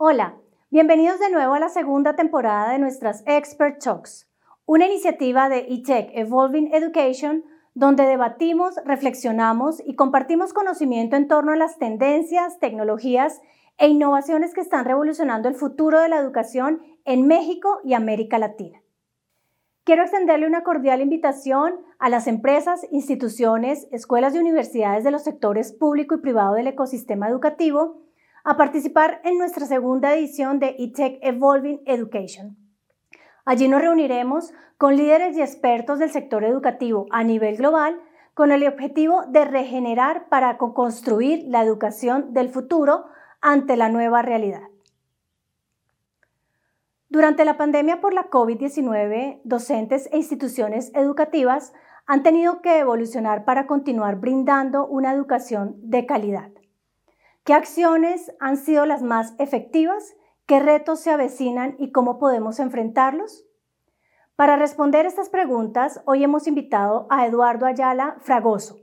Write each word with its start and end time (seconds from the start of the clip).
Hola, 0.00 0.36
bienvenidos 0.70 1.18
de 1.18 1.28
nuevo 1.28 1.54
a 1.54 1.58
la 1.58 1.70
segunda 1.70 2.14
temporada 2.14 2.70
de 2.70 2.78
nuestras 2.78 3.24
Expert 3.26 3.82
Talks, 3.82 4.28
una 4.64 4.86
iniciativa 4.86 5.48
de 5.48 5.66
eTech 5.68 6.12
Evolving 6.14 6.72
Education 6.72 7.42
donde 7.74 8.06
debatimos, 8.06 8.76
reflexionamos 8.84 9.82
y 9.84 9.96
compartimos 9.96 10.52
conocimiento 10.52 11.16
en 11.16 11.26
torno 11.26 11.50
a 11.50 11.56
las 11.56 11.78
tendencias, 11.78 12.60
tecnologías 12.60 13.40
e 13.76 13.88
innovaciones 13.88 14.54
que 14.54 14.60
están 14.60 14.84
revolucionando 14.84 15.48
el 15.48 15.56
futuro 15.56 15.98
de 15.98 16.08
la 16.08 16.18
educación 16.18 16.80
en 17.04 17.26
México 17.26 17.80
y 17.82 17.94
América 17.94 18.38
Latina. 18.38 18.80
Quiero 19.82 20.02
extenderle 20.02 20.46
una 20.46 20.62
cordial 20.62 21.00
invitación 21.00 21.74
a 21.98 22.08
las 22.08 22.28
empresas, 22.28 22.86
instituciones, 22.92 23.88
escuelas 23.90 24.32
y 24.36 24.38
universidades 24.38 25.02
de 25.02 25.10
los 25.10 25.24
sectores 25.24 25.72
público 25.72 26.14
y 26.14 26.18
privado 26.18 26.54
del 26.54 26.68
ecosistema 26.68 27.28
educativo 27.28 28.07
a 28.48 28.56
participar 28.56 29.20
en 29.24 29.36
nuestra 29.36 29.66
segunda 29.66 30.14
edición 30.14 30.58
de 30.58 30.74
eTech 30.78 31.18
Evolving 31.20 31.82
Education. 31.84 32.56
Allí 33.44 33.68
nos 33.68 33.82
reuniremos 33.82 34.54
con 34.78 34.96
líderes 34.96 35.36
y 35.36 35.42
expertos 35.42 35.98
del 35.98 36.10
sector 36.10 36.44
educativo 36.44 37.04
a 37.10 37.24
nivel 37.24 37.58
global 37.58 38.00
con 38.32 38.50
el 38.50 38.66
objetivo 38.66 39.26
de 39.28 39.44
regenerar 39.44 40.30
para 40.30 40.56
construir 40.56 41.44
la 41.46 41.62
educación 41.62 42.32
del 42.32 42.48
futuro 42.48 43.04
ante 43.42 43.76
la 43.76 43.90
nueva 43.90 44.22
realidad. 44.22 44.62
Durante 47.10 47.44
la 47.44 47.58
pandemia 47.58 48.00
por 48.00 48.14
la 48.14 48.30
COVID-19, 48.30 49.42
docentes 49.44 50.08
e 50.10 50.16
instituciones 50.16 50.90
educativas 50.94 51.74
han 52.06 52.22
tenido 52.22 52.62
que 52.62 52.78
evolucionar 52.78 53.44
para 53.44 53.66
continuar 53.66 54.16
brindando 54.16 54.86
una 54.86 55.12
educación 55.12 55.76
de 55.82 56.06
calidad. 56.06 56.50
¿Qué 57.48 57.54
acciones 57.54 58.30
han 58.40 58.58
sido 58.58 58.84
las 58.84 59.00
más 59.00 59.32
efectivas? 59.38 60.14
¿Qué 60.44 60.60
retos 60.60 61.00
se 61.00 61.10
avecinan 61.10 61.76
y 61.78 61.92
cómo 61.92 62.18
podemos 62.18 62.60
enfrentarlos? 62.60 63.46
Para 64.36 64.56
responder 64.56 65.06
estas 65.06 65.30
preguntas, 65.30 66.02
hoy 66.04 66.22
hemos 66.22 66.46
invitado 66.46 67.06
a 67.08 67.24
Eduardo 67.24 67.64
Ayala 67.64 68.18
Fragoso, 68.20 68.76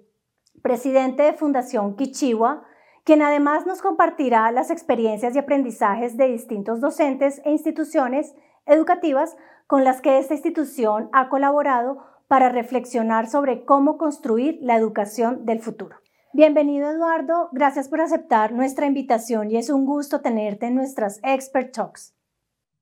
presidente 0.63 1.21
de 1.21 1.33
Fundación 1.33 1.95
Kichiwa, 1.95 2.63
quien 3.03 3.21
además 3.21 3.67
nos 3.67 3.83
compartirá 3.83 4.51
las 4.51 4.71
experiencias 4.71 5.35
y 5.35 5.37
aprendizajes 5.37 6.17
de 6.17 6.25
distintos 6.25 6.81
docentes 6.81 7.43
e 7.45 7.51
instituciones 7.51 8.33
educativas 8.65 9.37
con 9.67 9.83
las 9.83 10.01
que 10.01 10.17
esta 10.17 10.33
institución 10.33 11.11
ha 11.13 11.29
colaborado 11.29 12.03
para 12.27 12.49
reflexionar 12.49 13.27
sobre 13.27 13.63
cómo 13.63 13.99
construir 13.99 14.57
la 14.59 14.75
educación 14.75 15.45
del 15.45 15.59
futuro. 15.59 15.97
Bienvenido 16.37 16.91
Eduardo, 16.91 17.47
gracias 17.53 17.87
por 17.87 18.01
aceptar 18.01 18.51
nuestra 18.51 18.85
invitación 18.87 19.51
y 19.51 19.55
es 19.55 19.69
un 19.69 19.85
gusto 19.85 20.19
tenerte 20.19 20.65
en 20.65 20.75
nuestras 20.75 21.21
Expert 21.23 21.73
Talks. 21.73 22.13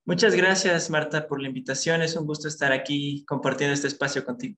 Muchas 0.05 0.33
gracias 0.33 0.89
Marta 0.89 1.27
por 1.27 1.39
la 1.39 1.49
invitación, 1.49 2.01
es 2.01 2.15
un 2.15 2.25
gusto 2.25 2.47
estar 2.47 2.71
aquí 2.71 3.23
compartiendo 3.27 3.75
este 3.75 3.85
espacio 3.85 4.25
contigo. 4.25 4.57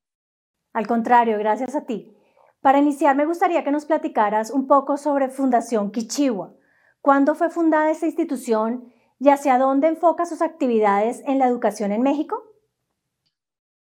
Al 0.72 0.88
contrario, 0.88 1.38
gracias 1.38 1.76
a 1.76 1.86
ti. 1.86 2.16
Para 2.62 2.80
iniciar 2.80 3.18
me 3.18 3.26
gustaría 3.26 3.66
que 3.66 3.72
nos 3.72 3.84
platicaras 3.84 4.50
un 4.50 4.66
poco 4.66 4.96
sobre 4.96 5.28
Fundación 5.28 5.92
Kichiwa. 5.92 6.54
¿Cuándo 7.02 7.36
fue 7.36 7.50
fundada 7.50 7.92
esta 7.92 8.06
institución 8.06 8.94
y 9.20 9.28
hacia 9.28 9.58
dónde 9.58 9.90
enfoca 9.90 10.26
sus 10.26 10.42
actividades 10.42 11.22
en 11.26 11.40
la 11.40 11.48
educación 11.48 11.92
en 11.92 12.02
México? 12.02 12.50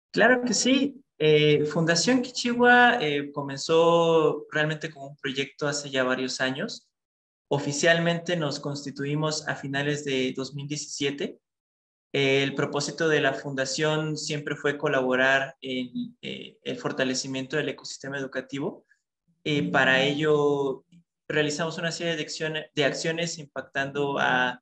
Claro 0.09 0.41
que 0.41 0.55
sí. 0.55 1.04
Eh, 1.17 1.65
Fundación 1.65 2.21
Kichiwa 2.21 2.97
eh, 3.01 3.31
comenzó 3.31 4.45
realmente 4.51 4.91
como 4.91 5.07
un 5.07 5.15
proyecto 5.15 5.67
hace 5.67 5.89
ya 5.89 6.03
varios 6.03 6.41
años. 6.41 6.89
Oficialmente 7.47 8.35
nos 8.35 8.59
constituimos 8.59 9.47
a 9.47 9.55
finales 9.55 10.03
de 10.03 10.33
2017. 10.35 11.39
el 12.11 12.55
propósito 12.55 13.09
de 13.09 13.21
la 13.21 13.33
fundación 13.33 14.17
siempre 14.17 14.55
fue 14.55 14.77
colaborar 14.77 15.55
en 15.61 16.17
eh, 16.21 16.57
el 16.63 16.77
fortalecimiento 16.77 17.57
del 17.57 17.69
ecosistema 17.69 18.17
educativo. 18.17 18.85
para 19.71 20.01
ello 20.01 20.85
realizamos 21.27 21.77
una 21.77 21.91
serie 21.91 22.15
de, 22.15 22.21
acciones, 22.23 22.65
de 22.73 22.85
acciones 22.85 23.37
impactando 23.37 24.17
a 24.19 24.61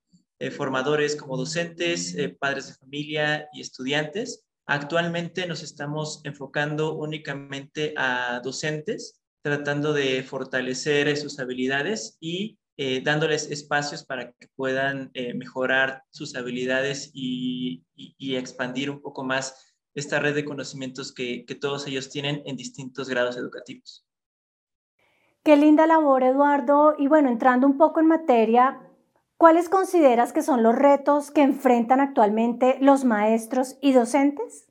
formadores 0.57 1.15
como 1.15 1.37
docentes, 1.37 2.15
padres 2.39 2.67
de 2.67 2.73
familia 2.73 3.47
y 3.53 3.61
estudiantes 3.61 4.45
Actualmente 4.65 5.45
nos 5.45 5.61
estamos 5.61 6.21
enfocando 6.23 6.95
únicamente 6.95 7.93
a 7.97 8.39
docentes, 8.41 9.21
tratando 9.41 9.91
de 9.91 10.23
fortalecer 10.23 11.15
sus 11.17 11.37
habilidades 11.39 12.17
y 12.21 12.57
eh, 12.77 13.01
dándoles 13.03 13.51
espacios 13.51 14.05
para 14.05 14.31
que 14.31 14.47
puedan 14.55 15.11
eh, 15.13 15.33
mejorar 15.33 16.03
sus 16.09 16.35
habilidades 16.35 17.11
y, 17.13 17.83
expandir 18.35 18.89
un 18.89 18.99
poco 18.99 19.23
más 19.23 19.75
esta 19.93 20.19
red 20.19 20.33
de 20.33 20.43
conocimientos 20.43 21.13
que, 21.13 21.45
que 21.45 21.55
todos 21.55 21.85
ellos 21.85 22.09
tienen 22.09 22.41
en 22.45 22.57
distintos 22.57 23.07
grados 23.07 23.37
educativos. 23.37 24.07
Qué 25.43 25.55
linda 25.55 25.85
labor, 25.85 26.23
Eduardo. 26.23 26.95
Y 26.97 27.07
bueno, 27.07 27.29
entrando 27.29 27.67
un 27.67 27.77
poco 27.77 27.99
en 27.99 28.07
materia, 28.07 28.81
¿Cuáles 29.37 29.69
consideras 29.69 30.31
que 30.31 30.41
son 30.41 30.63
los 30.63 30.75
retos 30.75 31.31
que 31.31 31.41
enfrentan 31.41 31.99
actualmente 31.99 32.77
los 32.79 33.03
maestros 33.03 33.77
y 33.81 33.93
docentes? 33.93 34.67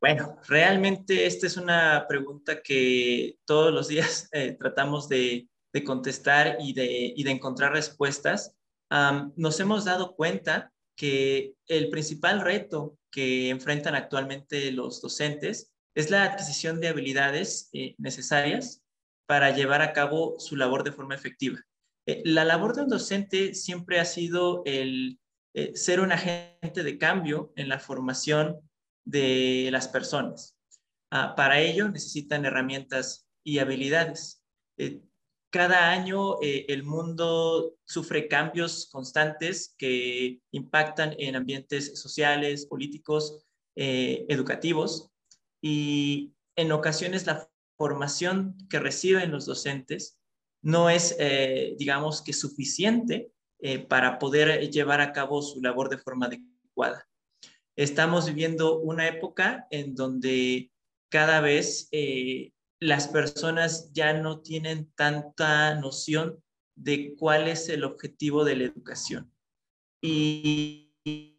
Bueno, 0.00 0.36
realmente 0.46 1.26
esta 1.26 1.46
es 1.46 1.56
una 1.56 2.06
pregunta 2.08 2.62
que 2.62 3.36
todos 3.44 3.72
los 3.72 3.88
días 3.88 4.28
eh, 4.32 4.56
tratamos 4.58 5.08
de, 5.08 5.48
contestar 5.84 6.56
y 6.58 6.72
de, 6.72 7.30
encontrar 7.30 7.72
respuestas. 7.72 8.56
nos 9.36 9.60
hemos 9.60 9.84
dado 9.84 10.16
cuenta 10.16 10.72
que 10.96 11.54
el 11.68 11.88
principal 11.88 12.40
reto 12.40 12.98
que 13.12 13.50
enfrentan 13.50 13.94
actualmente 13.94 14.72
los 14.72 15.00
docentes 15.00 15.72
es 15.94 16.10
la 16.10 16.24
adquisición 16.24 16.80
de 16.80 16.88
habilidades 16.88 17.70
eh, 17.72 17.94
necesarias 17.98 18.82
para 19.26 19.50
llevar 19.50 19.82
a 19.82 19.92
cabo 19.92 20.40
su 20.40 20.56
labor 20.56 20.82
de 20.82 20.92
forma 20.92 21.14
efectiva. 21.14 21.60
Eh, 22.08 22.22
la 22.24 22.46
labor 22.46 22.74
de 22.74 22.82
un 22.82 22.88
docente 22.88 23.54
siempre 23.54 24.00
ha 24.00 24.04
sido 24.06 24.62
el 24.64 25.20
eh, 25.54 25.76
ser 25.76 26.00
un 26.00 26.10
agente 26.10 26.82
de 26.82 26.96
cambio 26.96 27.52
en 27.54 27.68
la 27.68 27.78
formación 27.78 28.56
de 29.04 29.68
las 29.70 29.88
personas. 29.88 30.56
Ah, 31.10 31.34
para 31.36 31.60
ello 31.60 31.90
necesitan 31.90 32.46
herramientas 32.46 33.28
y 33.44 33.58
habilidades. 33.58 34.42
Eh, 34.78 35.02
cada 35.50 35.90
año 35.90 36.40
el 36.42 36.82
mundo 36.82 37.74
sufre 37.86 38.28
cambios 38.28 38.90
constantes 38.92 39.74
que 39.78 40.40
impactan 40.50 41.14
en 41.18 41.36
ambientes 41.36 41.98
sociales, 41.98 42.66
políticos, 42.66 43.46
educativos 43.74 45.10
y 45.62 46.34
en 46.54 46.70
ocasiones 46.72 47.24
la 47.24 47.48
formación 47.78 48.58
que 48.68 48.78
reciben 48.78 49.30
los 49.30 49.46
docentes 49.46 50.18
no 50.62 50.90
es, 50.90 51.16
eh, 51.18 51.74
digamos 51.78 52.22
que 52.22 52.32
suficiente 52.32 53.32
eh, 53.60 53.78
para 53.78 54.18
poder 54.18 54.70
llevar 54.70 55.00
a 55.00 55.12
cabo 55.12 55.42
su 55.42 55.60
labor 55.60 55.88
de 55.88 55.98
forma 55.98 56.26
adecuada. 56.26 57.08
Estamos 57.76 58.26
viviendo 58.26 58.78
una 58.80 59.06
época 59.06 59.66
en 59.70 59.94
donde 59.94 60.72
cada 61.10 61.40
vez 61.40 61.88
eh, 61.92 62.52
las 62.80 63.08
personas 63.08 63.92
ya 63.92 64.12
no 64.12 64.40
tienen 64.40 64.90
tanta 64.94 65.74
noción 65.74 66.42
de 66.76 67.14
cuál 67.16 67.48
es 67.48 67.68
el 67.68 67.84
objetivo 67.84 68.44
de 68.44 68.56
la 68.56 68.64
educación. 68.64 69.32
Y, 70.02 70.84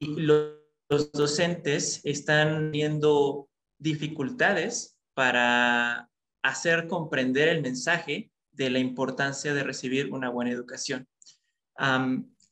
los, 0.01 0.60
los 0.89 1.12
docentes 1.12 2.01
están 2.04 2.72
teniendo 2.72 3.48
dificultades 3.77 4.98
para 5.13 6.10
hacer 6.44 6.88
comprender 6.88 7.48
el 7.50 7.62
mensaje 7.62 8.31
de 8.60 8.70
la 8.70 8.80
importancia 8.80 9.54
de 9.54 9.64
recibir 9.64 10.12
una 10.12 10.30
buena 10.30 10.52
educación. 10.52 11.08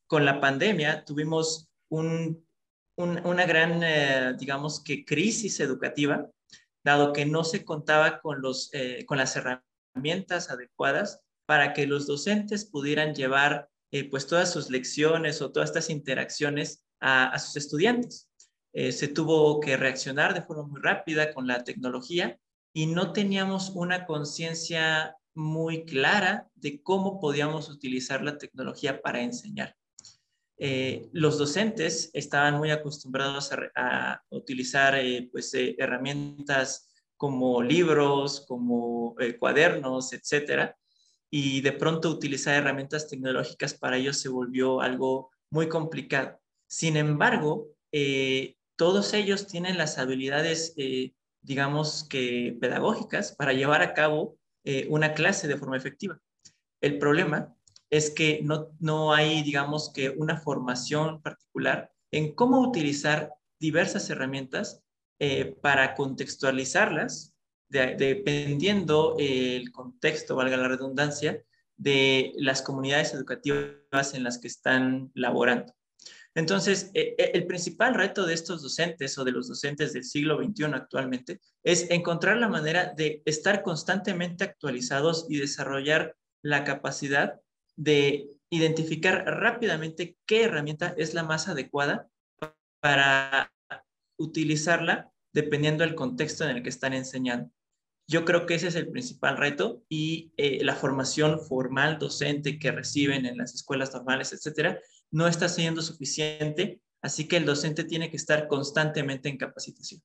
con 0.07 0.23
la 0.23 0.39
pandemia 0.39 1.03
tuvimos 1.03 1.69
una 1.89 3.45
gran, 3.45 3.83
eh, 3.83 4.33
digamos 4.39 4.81
que, 4.81 5.03
crisis 5.03 5.59
educativa, 5.59 6.29
dado 6.81 7.11
que 7.11 7.25
no 7.25 7.43
se 7.43 7.65
contaba 7.65 8.21
con, 8.21 8.41
los, 8.41 8.69
eh, 8.71 9.05
con 9.05 9.17
las 9.17 9.35
herramientas 9.35 10.49
adecuadas 10.49 11.19
para 11.45 11.73
que 11.73 11.85
los 11.85 12.07
docentes 12.07 12.63
pudieran 12.63 13.13
llevar 13.13 13.67
eh, 13.91 14.09
pues 14.09 14.27
todas 14.27 14.49
sus 14.49 14.69
lecciones 14.69 15.41
o 15.41 15.51
todas 15.51 15.69
estas 15.71 15.89
interacciones 15.89 16.85
a, 17.01 17.25
a 17.27 17.39
sus 17.39 17.57
estudiantes. 17.57 18.29
se 18.73 19.07
tuvo 19.07 19.59
que 19.59 19.75
reaccionar 19.75 20.33
de 20.33 20.43
forma 20.43 20.63
muy 20.63 20.79
rápida 20.81 21.33
con 21.33 21.47
la 21.47 21.63
tecnología 21.63 22.37
y 22.73 22.85
no 22.85 23.11
teníamos 23.11 23.71
una 23.71 24.05
conciencia 24.05 25.17
muy 25.37 25.85
clara 25.85 26.49
de 26.55 26.81
cómo 26.81 27.19
podíamos 27.19 27.69
utilizar 27.69 28.23
la 28.23 28.39
tecnología 28.39 29.01
para 29.01 29.21
enseñar. 29.21 29.75
Eh, 30.57 31.07
los 31.11 31.37
docentes 31.37 32.09
estaban 32.13 32.57
muy 32.57 32.71
acostumbrados 32.71 33.51
a, 33.75 34.23
utilizar 34.31 34.95
eh, 34.95 35.29
pues, 35.31 35.53
eh, 35.53 35.75
herramientas 35.77 36.91
como 37.15 37.61
libros, 37.61 38.45
como 38.47 39.15
cuadernos, 39.39 40.13
etcétera, 40.13 40.75
y 41.29 41.61
de 41.61 41.71
pronto 41.71 42.09
utilizar 42.09 42.55
herramientas 42.55 43.07
tecnológicas 43.07 43.73
para 43.75 43.97
ellos 43.97 44.17
se 44.17 44.29
volvió 44.29 44.81
algo 44.81 45.29
muy 45.51 45.67
complicado. 45.67 46.39
Sin 46.67 46.95
embargo, 46.95 47.69
todos 48.75 49.13
ellos 49.15 49.47
tienen 49.47 49.79
las 49.79 49.97
habilidades, 49.97 50.75
digamos 51.41 52.07
que 52.07 52.55
pedagógicas, 52.61 53.35
para 53.35 53.53
llevar 53.53 53.81
a 53.81 53.95
cabo 53.95 54.36
eh, 54.67 54.87
una 54.89 55.13
clase 55.13 55.47
de 55.47 55.57
forma 55.57 55.77
efectiva. 55.77 56.19
El 56.81 56.99
problema 56.99 57.55
es 57.89 58.09
que 58.09 58.41
no, 58.43 58.69
no 58.79 59.13
hay, 59.13 59.41
digamos 59.43 59.91
que, 59.93 60.09
una 60.09 60.37
formación 60.37 61.21
particular 61.21 61.91
en 62.11 62.35
cómo 62.35 62.59
utilizar 62.59 63.33
diversas 63.59 64.09
herramientas 64.09 64.83
para 65.61 65.95
contextualizarlas 65.95 67.35
dependiendo 67.69 69.15
el 69.19 69.71
contexto, 69.71 70.35
valga 70.35 70.57
la 70.57 70.67
redundancia, 70.67 71.43
de 71.75 72.33
las 72.37 72.61
comunidades 72.61 73.13
educativas 73.13 74.13
en 74.13 74.23
las 74.23 74.39
que 74.39 74.47
están 74.47 75.11
laborando. 75.13 75.73
Entonces, 76.37 76.91
e, 76.93 77.15
e, 77.17 77.31
el 77.33 77.47
principal 77.47 77.95
reto 77.95 78.27
de 78.27 78.35
estos 78.35 78.61
docentes 78.61 79.17
o 79.17 79.23
de 79.23 79.31
los 79.31 79.47
docentes 79.47 79.91
del 79.93 80.03
siglo 80.03 80.37
XXI 80.37 80.65
actualmente 80.65 81.41
es 81.63 81.89
encontrar 81.89 82.37
la 82.37 82.47
manera 82.47 82.93
de 82.95 83.23
estar 83.25 83.63
constantemente 83.63 84.43
actualizados 84.43 85.25
y 85.29 85.39
desarrollar 85.39 86.15
la 86.43 86.63
capacidad 86.63 87.41
de 87.75 88.29
identificar 88.51 89.25
rápidamente 89.25 90.15
qué 90.27 90.43
herramienta 90.43 90.93
es 90.95 91.15
la 91.15 91.23
más 91.23 91.47
adecuada 91.47 92.07
para 92.81 93.51
utilizarla 94.19 95.11
dependiendo 95.33 95.83
del 95.83 95.95
contexto 95.95 96.43
en 96.43 96.57
el 96.57 96.61
que 96.61 96.69
están 96.69 96.93
enseñando. 96.93 97.49
Yo 98.07 98.25
creo 98.25 98.45
que 98.45 98.53
ese 98.53 98.67
es 98.67 98.75
el 98.75 98.91
principal 98.91 99.37
reto 99.37 99.83
y 99.89 100.31
eh, 100.37 100.63
la 100.63 100.75
formación 100.75 101.41
formal 101.41 101.97
docente 101.97 102.59
que 102.59 102.71
reciben 102.71 103.25
en 103.25 103.37
las 103.37 103.55
escuelas 103.55 103.91
normales, 103.91 104.31
etcétera, 104.31 104.79
no 105.11 105.27
está 105.27 105.49
siendo 105.49 105.81
suficiente, 105.81 106.81
así 107.01 107.27
que 107.27 107.37
el 107.37 107.45
docente 107.45 107.83
tiene 107.83 108.09
que 108.09 108.17
estar 108.17 108.47
constantemente 108.47 109.29
en 109.29 109.37
capacitación. 109.37 110.01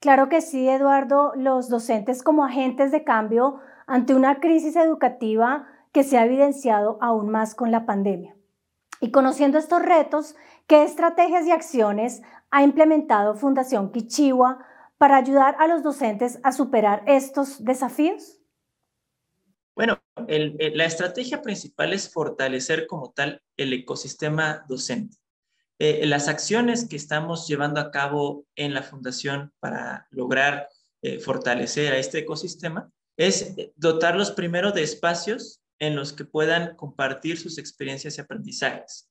Claro 0.00 0.28
que 0.28 0.40
sí, 0.40 0.68
Eduardo, 0.68 1.32
los 1.36 1.68
docentes 1.68 2.22
como 2.22 2.44
agentes 2.44 2.92
de 2.92 3.02
cambio 3.04 3.60
ante 3.86 4.14
una 4.14 4.40
crisis 4.40 4.76
educativa 4.76 5.66
que 5.92 6.04
se 6.04 6.18
ha 6.18 6.24
evidenciado 6.24 6.98
aún 7.00 7.30
más 7.30 7.54
con 7.54 7.70
la 7.70 7.86
pandemia. 7.86 8.36
Y 9.00 9.10
conociendo 9.10 9.58
estos 9.58 9.82
retos, 9.82 10.36
¿qué 10.66 10.82
estrategias 10.82 11.46
y 11.46 11.50
acciones 11.50 12.22
ha 12.50 12.62
implementado 12.62 13.34
Fundación 13.34 13.90
Kichiwa 13.90 14.64
para 14.98 15.16
ayudar 15.16 15.56
a 15.58 15.66
los 15.66 15.82
docentes 15.82 16.38
a 16.42 16.52
superar 16.52 17.02
estos 17.06 17.64
desafíos? 17.64 18.40
Bueno, 19.76 20.02
la 20.16 20.84
estrategia 20.86 21.42
principal 21.42 21.92
es 21.92 22.10
fortalecer 22.10 22.86
como 22.86 23.12
tal 23.12 23.42
el 23.56 23.72
ecosistema 23.74 24.64
docente. 24.68 25.18
Eh, 25.78 26.06
las 26.06 26.28
acciones 26.28 26.88
que 26.88 26.96
estamos 26.96 27.46
llevando 27.46 27.80
a 27.80 27.90
cabo 27.90 28.46
en 28.56 28.72
la 28.72 28.82
fundación 28.82 29.52
para 29.60 30.08
lograr 30.10 30.68
eh, 31.02 31.20
fortalecer 31.20 31.92
a 31.92 31.98
este 31.98 32.20
ecosistema 32.20 32.90
es 33.18 33.54
dotarlos 33.76 34.30
primero 34.30 34.72
de 34.72 34.82
espacios 34.82 35.62
en 35.78 35.94
los 35.94 36.12
que 36.12 36.24
puedan 36.24 36.74
compartir 36.76 37.38
sus 37.38 37.58
experiencias 37.58 38.16
y 38.16 38.20
aprendizajes. 38.20 39.10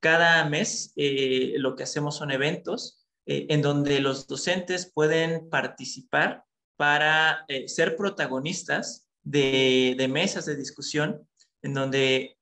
Cada 0.00 0.44
mes 0.48 0.92
eh, 0.96 1.54
lo 1.56 1.74
que 1.76 1.84
hacemos 1.84 2.16
son 2.16 2.30
eventos 2.30 3.04
eh, 3.26 3.46
en 3.48 3.62
donde 3.62 4.00
los 4.00 4.26
docentes 4.26 4.90
pueden 4.92 5.48
participar 5.48 6.44
para 6.76 7.44
eh, 7.48 7.68
ser 7.68 7.96
protagonistas 7.96 9.03
de, 9.24 10.06
mesas 10.10 10.46
de 10.46 10.56
discusión, 10.56 11.26
en 11.62 11.74
donde 11.74 12.38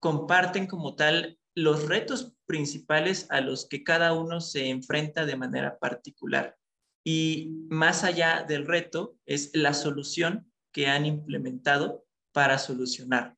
comparten 0.00 0.66
como 0.66 0.94
tal 0.94 1.38
los 1.54 1.86
retos 1.86 2.32
principales 2.46 3.26
a 3.30 3.40
los 3.40 3.66
que 3.66 3.84
cada 3.84 4.14
uno 4.14 4.40
se 4.40 4.68
enfrenta 4.68 5.26
de 5.26 5.36
manera 5.36 5.78
particular. 5.78 6.56
Y 7.04 7.50
más 7.68 8.04
allá 8.04 8.44
del 8.48 8.66
reto 8.66 9.16
es 9.26 9.50
la 9.54 9.74
solución 9.74 10.50
que 10.72 10.86
han 10.86 11.04
implementado 11.04 12.04
para 12.32 12.58
solucionar. 12.58 13.36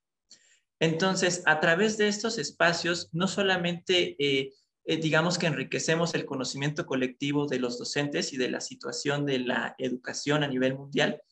Entonces, 0.79 1.43
a 1.47 1.61
través 1.61 1.97
de 1.97 2.09
estos 2.09 2.39
espacios, 2.39 3.09
no 3.13 3.27
solamente 3.27 4.17
eh, 4.19 4.53
eh, 4.87 4.99
digamos 4.99 5.39
que 5.39 5.47
enriquecemos 5.47 6.15
el 6.15 6.27
conocimiento 6.27 6.85
colectivo 6.85 7.47
de 7.47 7.59
los 7.59 7.79
docentes 7.79 8.33
y 8.33 8.37
de 8.37 8.51
la 8.51 8.61
situación 8.61 9.25
de 9.25 9.39
la 9.39 9.75
educación 9.79 10.43
a 10.45 10.49
nivel 10.49 10.75
mundial, 10.75 11.23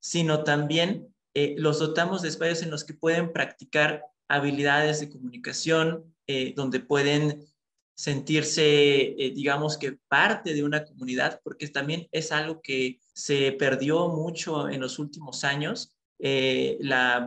sino 0.00 0.44
también 0.44 1.14
eh, 1.34 1.54
los 1.58 1.78
dotamos 1.78 2.22
de 2.22 2.28
espacios 2.28 2.62
en 2.62 2.70
los 2.70 2.84
que 2.84 2.94
pueden 2.94 3.32
practicar 3.32 4.04
habilidades 4.28 5.00
de 5.00 5.08
comunicación, 5.08 6.14
eh, 6.26 6.52
donde 6.56 6.80
pueden 6.80 7.46
sentirse, 7.94 9.16
digamos 9.34 9.76
que 9.76 9.98
parte 10.06 10.54
de 10.54 10.62
una 10.62 10.84
comunidad, 10.84 11.40
porque 11.42 11.66
también 11.66 12.06
es 12.12 12.30
algo 12.30 12.60
que 12.62 13.00
se 13.12 13.50
perdió 13.52 14.08
mucho 14.08 14.68
en 14.68 14.80
los 14.80 15.00
últimos 15.00 15.42
años, 15.42 15.96
la 16.20 17.26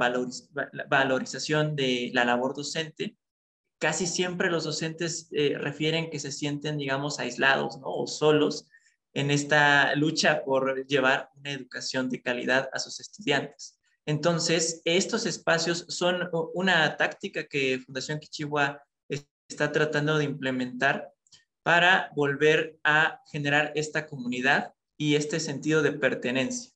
valorización 0.87 1.75
de 1.75 2.11
la 2.13 2.23
labor 2.23 2.55
docente 2.55 3.17
casi 3.81 4.05
siempre 4.05 4.51
los 4.51 4.63
docentes 4.63 5.27
eh, 5.31 5.55
refieren 5.57 6.11
que 6.11 6.19
se 6.19 6.31
sienten, 6.31 6.77
digamos, 6.77 7.19
aislados 7.19 7.79
¿no? 7.79 7.87
o 7.87 8.05
solos 8.05 8.67
en 9.13 9.31
esta 9.31 9.95
lucha 9.95 10.43
por 10.43 10.85
llevar 10.87 11.29
una 11.35 11.51
educación 11.51 12.09
de 12.09 12.21
calidad 12.21 12.69
a 12.73 12.79
sus 12.79 12.99
estudiantes. 12.99 13.79
Entonces, 14.05 14.81
estos 14.85 15.25
espacios 15.25 15.85
son 15.89 16.29
una 16.53 16.97
táctica 16.97 17.45
que 17.47 17.79
Fundación 17.79 18.19
Kichiwa 18.19 18.81
está 19.09 19.71
tratando 19.71 20.17
de 20.17 20.23
implementar 20.23 21.11
para 21.63 22.11
volver 22.15 22.79
a 22.83 23.21
generar 23.31 23.71
esta 23.75 24.07
comunidad 24.07 24.73
y 24.97 25.15
este 25.15 25.39
sentido 25.39 25.81
de 25.81 25.91
pertenencia. 25.91 26.71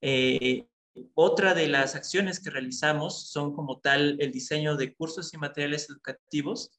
Eh, 0.00 0.66
otra 1.14 1.54
de 1.54 1.68
las 1.68 1.94
acciones 1.94 2.40
que 2.40 2.50
realizamos 2.50 3.28
son 3.28 3.54
como 3.54 3.80
tal 3.80 4.16
el 4.18 4.32
diseño 4.32 4.76
de 4.76 4.94
cursos 4.94 5.32
y 5.34 5.38
materiales 5.38 5.88
educativos 5.90 6.70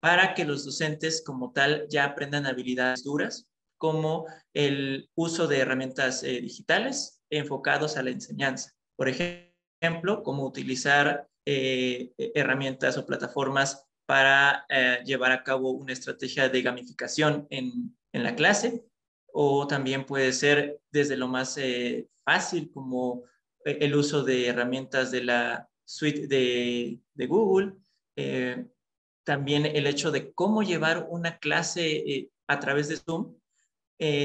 para 0.00 0.34
que 0.34 0.44
los 0.44 0.64
docentes 0.64 1.22
como 1.24 1.52
tal 1.52 1.86
ya 1.88 2.04
aprendan 2.04 2.46
habilidades 2.46 3.04
duras 3.04 3.51
como 3.82 4.26
el 4.54 5.10
uso 5.16 5.48
de 5.48 5.58
herramientas 5.58 6.22
eh, 6.22 6.40
digitales 6.40 7.20
enfocados 7.30 7.96
a 7.96 8.04
la 8.04 8.10
enseñanza. 8.10 8.70
Por 8.96 9.08
ejemplo, 9.08 10.22
cómo 10.22 10.46
utilizar 10.46 11.26
eh, 11.44 12.12
herramientas 12.16 12.96
o 12.96 13.04
plataformas 13.04 13.88
para 14.06 14.66
eh, 14.68 15.00
llevar 15.04 15.32
a 15.32 15.42
cabo 15.42 15.72
una 15.72 15.92
estrategia 15.92 16.48
de 16.48 16.62
gamificación 16.62 17.48
en, 17.50 17.96
en, 18.12 18.22
la 18.22 18.36
clase, 18.36 18.84
o 19.32 19.66
también 19.66 20.06
puede 20.06 20.32
ser 20.32 20.80
desde 20.92 21.16
lo 21.16 21.26
más 21.26 21.58
fácil 22.24 22.70
como 22.70 23.24
eh, 23.64 23.78
el 23.80 23.96
uso 23.96 24.22
de 24.22 24.46
herramientas 24.46 25.10
de 25.10 25.24
la 25.24 25.68
suite 25.84 26.28
de, 26.28 27.26
Google, 27.26 27.72
eh, 28.14 28.64
también 29.24 29.66
el 29.66 29.88
hecho 29.88 30.12
de 30.12 30.32
cómo 30.34 30.62
llevar 30.62 31.08
una 31.10 31.38
clase 31.38 32.30
a 32.46 32.60
través 32.60 32.88
de 32.88 32.98
Zoom, 32.98 33.34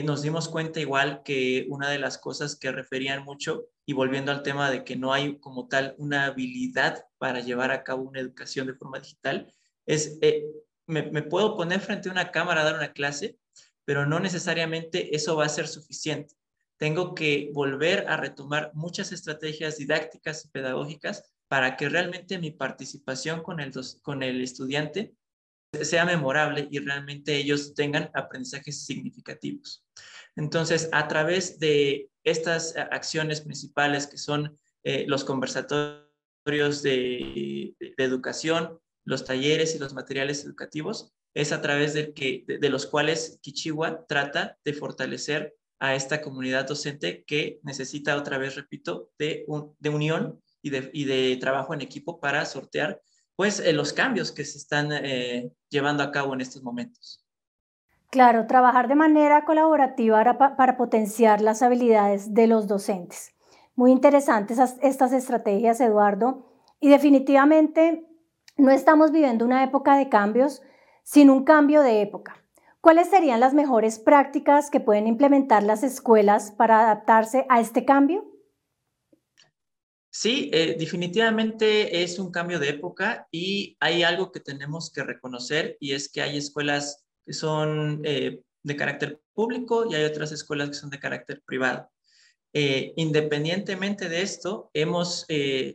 nos 0.04 0.24
dimos 0.24 0.50
cuenta 0.50 0.80
igual 0.80 1.22
que 1.24 1.68
una 1.70 1.90
de 1.90 2.00
las 2.00 2.18
cosas 2.18 2.56
que 2.56 2.72
referían 2.72 3.24
mucho, 3.24 3.66
y 3.86 3.94
volviendo 3.94 4.32
al 4.32 4.42
tema 4.42 4.72
de 4.72 4.84
que 4.84 4.96
no 4.96 5.14
hay 5.14 5.40
como 5.40 5.68
tal 5.68 5.94
una 5.98 6.26
habilidad 6.26 7.06
para 7.20 7.42
llevar 7.42 7.72
a 7.72 7.84
cabo 7.84 8.04
una 8.04 8.20
educación 8.20 8.68
de 8.68 8.74
forma 8.74 9.00
digital, 9.00 9.54
es, 9.86 10.18
me, 10.88 11.04
me 11.04 11.22
puedo 11.22 11.56
poner 11.56 11.80
frente 11.80 12.10
a 12.10 12.12
una 12.12 12.32
cámara 12.32 12.62
a 12.62 12.64
dar 12.66 12.76
una 12.76 12.92
clase, 12.92 13.38
pero 13.86 14.06
no 14.06 14.20
necesariamente 14.20 15.16
eso 15.16 15.36
va 15.36 15.46
a 15.46 15.50
ser 15.50 15.68
suficiente. 15.68 16.36
Tengo 16.78 17.14
que 17.14 17.52
volver 17.54 18.08
a 18.08 18.18
retomar 18.18 18.72
muchas 18.74 19.12
estrategias 19.12 19.78
didácticas 19.78 20.46
y 20.46 20.50
pedagógicas 20.50 21.24
para 21.48 21.78
que 21.78 21.88
realmente 21.88 22.40
mi 22.40 22.52
participación 22.52 23.44
con 23.44 23.60
el, 23.60 23.72
con 24.02 24.24
el 24.24 24.42
estudiante 24.42 25.14
sea 25.86 26.06
memorable 26.06 26.68
y 26.72 26.80
realmente 26.80 27.36
ellos 27.36 27.74
tengan 27.74 28.10
aprendizajes 28.14 28.86
significativos. 28.86 29.86
Entonces, 30.36 30.90
a 30.92 31.08
través 31.08 31.60
de 31.60 32.10
estas 32.24 32.76
acciones 32.92 33.42
principales 33.42 34.08
que 34.08 34.18
son 34.18 34.58
eh, 34.84 35.06
los 35.08 35.24
conversatorios 35.24 36.82
de, 36.84 37.76
educación, 37.98 38.80
los 39.04 39.26
talleres 39.26 39.76
y 39.76 39.80
los 39.80 39.94
materiales 39.94 40.46
educativos, 40.46 41.12
es 41.34 41.52
a 41.52 41.62
través 41.62 41.94
de, 41.94 42.70
los 42.70 42.86
cuales 42.86 43.40
Kichiwa 43.42 44.06
trata 44.08 44.58
de 44.64 44.74
fortalecer 44.74 45.56
a 45.80 45.96
esta 45.96 46.22
comunidad 46.22 46.68
docente 46.68 47.24
que 47.26 47.60
necesita 47.64 48.18
otra 48.18 48.38
vez, 48.38 48.56
repito, 48.56 49.12
de, 49.20 49.46
unión 49.92 50.42
y 50.62 50.70
de, 50.70 51.38
trabajo 51.40 51.74
en 51.74 51.82
equipo 51.82 52.20
para 52.20 52.46
sortear 52.46 53.02
pues 53.38 53.60
eh, 53.60 53.72
los 53.72 53.94
cambios 53.94 54.34
que 54.34 54.44
se 54.44 54.58
están 54.58 54.92
eh, 54.92 55.54
llevando 55.70 56.04
a 56.04 56.12
cabo 56.12 56.34
en 56.34 56.42
estos 56.42 56.64
momentos. 56.64 57.24
Claro, 58.10 58.48
trabajar 58.48 58.88
de 58.88 58.96
manera 58.96 59.46
colaborativa 59.46 60.24
para, 60.38 60.58
para 60.58 60.76
potenciar 60.76 61.40
las 61.42 61.62
habilidades 61.62 62.34
de 62.34 62.48
los 62.48 62.68
docentes. 62.68 63.36
Muy 63.76 63.92
interesantes 63.92 64.60
estas 64.82 65.14
estrategias, 65.14 65.80
Eduardo. 65.80 66.48
Y 66.80 66.90
definitivamente 66.90 68.06
no 68.58 68.72
estamos 68.72 69.12
viviendo 69.12 69.46
una 69.46 69.64
época 69.64 69.98
de 69.98 70.10
cambios, 70.10 70.64
sino 71.04 71.34
un 71.34 71.44
cambio 71.44 71.82
de 71.82 72.02
época. 72.02 72.44
¿Cuáles 72.82 73.10
serían 73.10 73.40
las 73.40 73.54
mejores 73.54 74.00
prácticas 74.00 74.72
que 74.72 74.80
pueden 74.80 75.06
implementar 75.06 75.62
las 75.62 75.84
escuelas 75.84 76.52
para 76.52 76.80
adaptarse 76.80 77.46
a 77.50 77.60
este 77.60 77.86
cambio? 77.86 78.26
Sí, 80.20 80.50
eh, 80.52 80.76
definitivamente 80.80 82.02
es 82.02 82.18
un 82.18 82.32
cambio 82.32 82.58
de 82.58 82.70
época 82.70 83.28
y 83.30 83.78
hay 83.80 84.02
algo 84.02 84.32
que 84.32 84.40
tenemos 84.40 84.92
que 84.92 85.04
reconocer 85.04 85.78
y 85.80 85.94
es 85.94 86.10
que 86.10 86.24
hay 86.24 86.38
escuelas 86.38 87.06
que 87.24 87.34
son 87.34 88.02
eh, 88.04 88.42
de 88.64 88.76
carácter 88.76 89.22
público 89.36 89.86
y 89.88 89.94
hay 89.94 90.06
otras 90.06 90.32
escuelas 90.32 90.70
que 90.70 90.74
son 90.74 90.90
de 90.90 90.98
carácter 90.98 91.44
privado. 91.46 91.92
Eh, 92.52 92.94
independientemente 92.96 94.10
de 94.10 94.24
esto, 94.24 94.72
hemos 94.74 95.28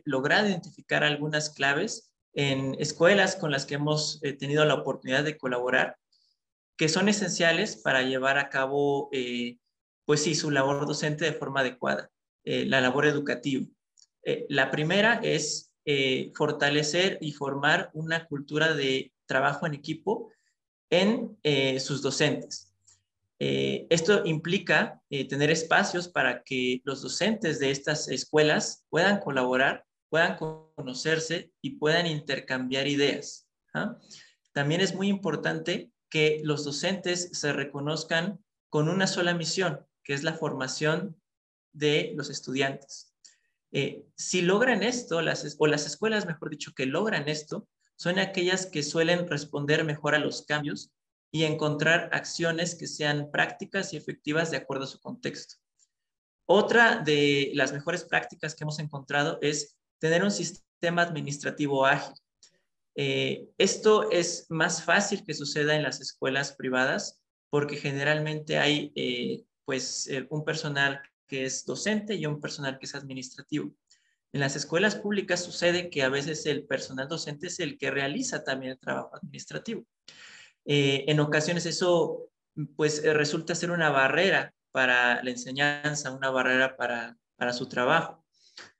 logrado 0.03 0.49
identificar 0.49 1.05
algunas 1.05 1.49
claves 1.49 2.11
en 2.33 2.75
escuelas 2.79 3.37
con 3.37 3.49
las 3.49 3.65
que 3.65 3.75
hemos 3.75 4.19
tenido 4.39 4.65
la 4.65 4.73
oportunidad 4.73 5.23
de 5.23 5.37
colaborar 5.37 5.95
que 6.75 6.89
son 6.89 7.07
esenciales 7.07 7.77
para 7.77 8.01
llevar 8.01 8.37
a 8.37 8.49
cabo, 8.49 9.09
pues 10.03 10.21
sí, 10.21 10.35
su 10.35 10.51
labor 10.51 10.85
docente 10.85 11.23
de 11.23 11.31
forma 11.31 11.61
adecuada, 11.61 12.11
la 12.43 12.81
labor 12.81 13.05
educativa. 13.05 13.65
Eh, 14.23 14.45
la 14.49 14.71
primera 14.71 15.19
es 15.23 15.73
eh, 15.85 16.31
fortalecer 16.35 17.17
y 17.21 17.33
formar 17.33 17.89
una 17.93 18.25
cultura 18.25 18.73
de 18.73 19.11
trabajo 19.25 19.65
en 19.65 19.73
equipo 19.73 20.31
en 20.89 21.37
eh, 21.43 21.79
sus 21.79 22.01
docentes. 22.01 22.69
esto 23.39 24.21
implica 24.23 25.01
tener 25.09 25.51
espacios 25.51 26.07
para 26.07 26.43
que 26.43 26.81
los 26.85 27.01
docentes 27.01 27.59
de 27.59 27.71
estas 27.71 28.07
escuelas 28.07 28.85
puedan 28.89 29.19
colaborar, 29.19 29.83
puedan 30.09 30.37
conocerse 30.37 31.51
y 31.61 31.71
puedan 31.71 32.07
intercambiar 32.07 32.87
ideas. 32.87 33.49
¿ah? 33.73 33.97
También 34.53 34.79
es 34.79 34.95
muy 34.95 35.09
importante 35.09 35.91
que 36.09 36.39
los 36.43 36.63
docentes 36.63 37.31
se 37.33 37.51
reconozcan 37.51 38.39
con 38.69 38.87
una 38.87 39.07
sola 39.07 39.33
misión, 39.33 39.85
que 40.03 40.13
es 40.13 40.23
la 40.23 40.33
formación 40.33 41.19
de 41.73 42.13
los 42.15 42.29
estudiantes. 42.29 43.12
Eh, 43.75 44.05
si 44.15 44.43
logran 44.43 44.83
esto, 44.83 45.21
las, 45.21 45.55
o 45.57 45.65
las 45.65 45.87
escuelas, 45.87 46.27
mejor 46.27 46.51
dicho, 46.51 46.73
que 46.75 46.85
logran 46.85 47.27
esto, 47.27 47.67
son 47.95 48.19
aquellas 48.19 48.67
que 48.67 48.83
suelen 48.83 49.27
responder 49.27 49.83
mejor 49.83 50.13
a 50.13 50.19
los 50.19 50.43
cambios 50.43 50.91
y 51.31 51.45
encontrar 51.45 52.09
acciones 52.13 52.75
que 52.75 52.85
sean 52.85 53.31
prácticas 53.31 53.91
y 53.91 53.97
efectivas 53.97 54.51
de 54.51 54.57
acuerdo 54.57 54.83
a 54.83 54.87
su 54.87 54.99
contexto. 54.99 55.55
Otra 56.45 56.97
de 56.97 57.51
las 57.55 57.73
mejores 57.73 58.03
prácticas 58.03 58.53
que 58.53 58.63
hemos 58.63 58.77
encontrado 58.77 59.39
es 59.41 59.75
tener 59.99 60.23
un 60.23 60.31
sistema 60.31 61.01
administrativo 61.01 61.85
ágil. 61.85 62.13
Eh, 62.95 63.49
esto 63.57 64.11
es 64.11 64.45
más 64.49 64.83
fácil 64.83 65.23
que 65.25 65.33
suceda 65.33 65.75
en 65.75 65.81
las 65.81 65.99
escuelas 65.99 66.53
privadas 66.55 67.19
porque 67.49 67.77
generalmente 67.77 68.59
hay 68.59 68.91
eh, 68.95 69.45
pues 69.65 70.07
un 70.29 70.43
personal 70.43 71.01
que 71.33 71.45
es 71.45 71.65
docente 71.65 72.13
y 72.13 72.27
un 72.27 72.39
personal 72.39 72.77
que 72.77 72.85
es 72.85 72.93
administrativo. 72.93 73.73
En 74.33 74.39
las 74.39 74.55
escuelas 74.55 74.93
públicas 74.95 75.43
sucede 75.43 75.89
que 75.89 76.03
a 76.03 76.09
veces 76.09 76.45
el 76.45 76.67
personal 76.67 77.07
docente 77.07 77.47
es 77.47 77.59
el 77.59 77.79
que 77.79 77.89
realiza 77.89 78.43
también 78.43 78.73
el 78.73 78.77
trabajo 78.77 79.15
administrativo. 79.15 79.83
Eh, 80.63 81.05
en 81.07 81.19
ocasiones 81.19 81.65
eso 81.65 82.29
pues 82.75 83.03
eh, 83.03 83.15
resulta 83.15 83.55
ser 83.55 83.71
una 83.71 83.89
barrera 83.89 84.53
para 84.71 85.23
la 85.23 85.31
enseñanza, 85.31 86.11
una 86.11 86.29
barrera 86.29 86.77
para, 86.77 87.17
para 87.35 87.51
su 87.51 87.67
trabajo. 87.67 88.23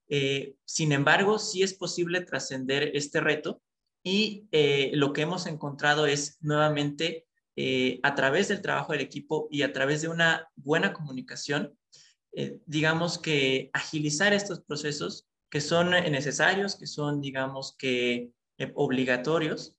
Eh, 0.07 0.53
sin 0.63 0.91
embargo, 0.91 1.39
sí 1.39 1.63
es 1.63 1.73
posible 1.73 2.21
trascender 2.21 2.95
este 2.95 3.19
reto 3.19 3.63
y 4.03 4.47
lo 4.93 5.11
que 5.11 5.23
hemos 5.23 5.47
encontrado 5.47 6.05
es 6.05 6.37
nuevamente 6.41 7.25
a 8.03 8.13
través 8.13 8.49
del 8.49 8.61
trabajo 8.61 8.91
del 8.91 9.01
equipo 9.01 9.47
y 9.49 9.63
a 9.63 9.73
través 9.73 10.03
de 10.03 10.09
una 10.09 10.49
buena 10.55 10.93
comunicación, 10.93 11.75
eh, 12.35 12.59
digamos 12.65 13.19
que 13.19 13.69
agilizar 13.73 14.33
estos 14.33 14.61
procesos 14.61 15.27
que 15.51 15.61
son 15.61 15.93
eh, 15.93 16.09
necesarios, 16.09 16.75
que 16.75 16.87
son, 16.87 17.21
digamos 17.21 17.75
que, 17.77 18.31
eh, 18.57 18.71
obligatorios 18.75 19.75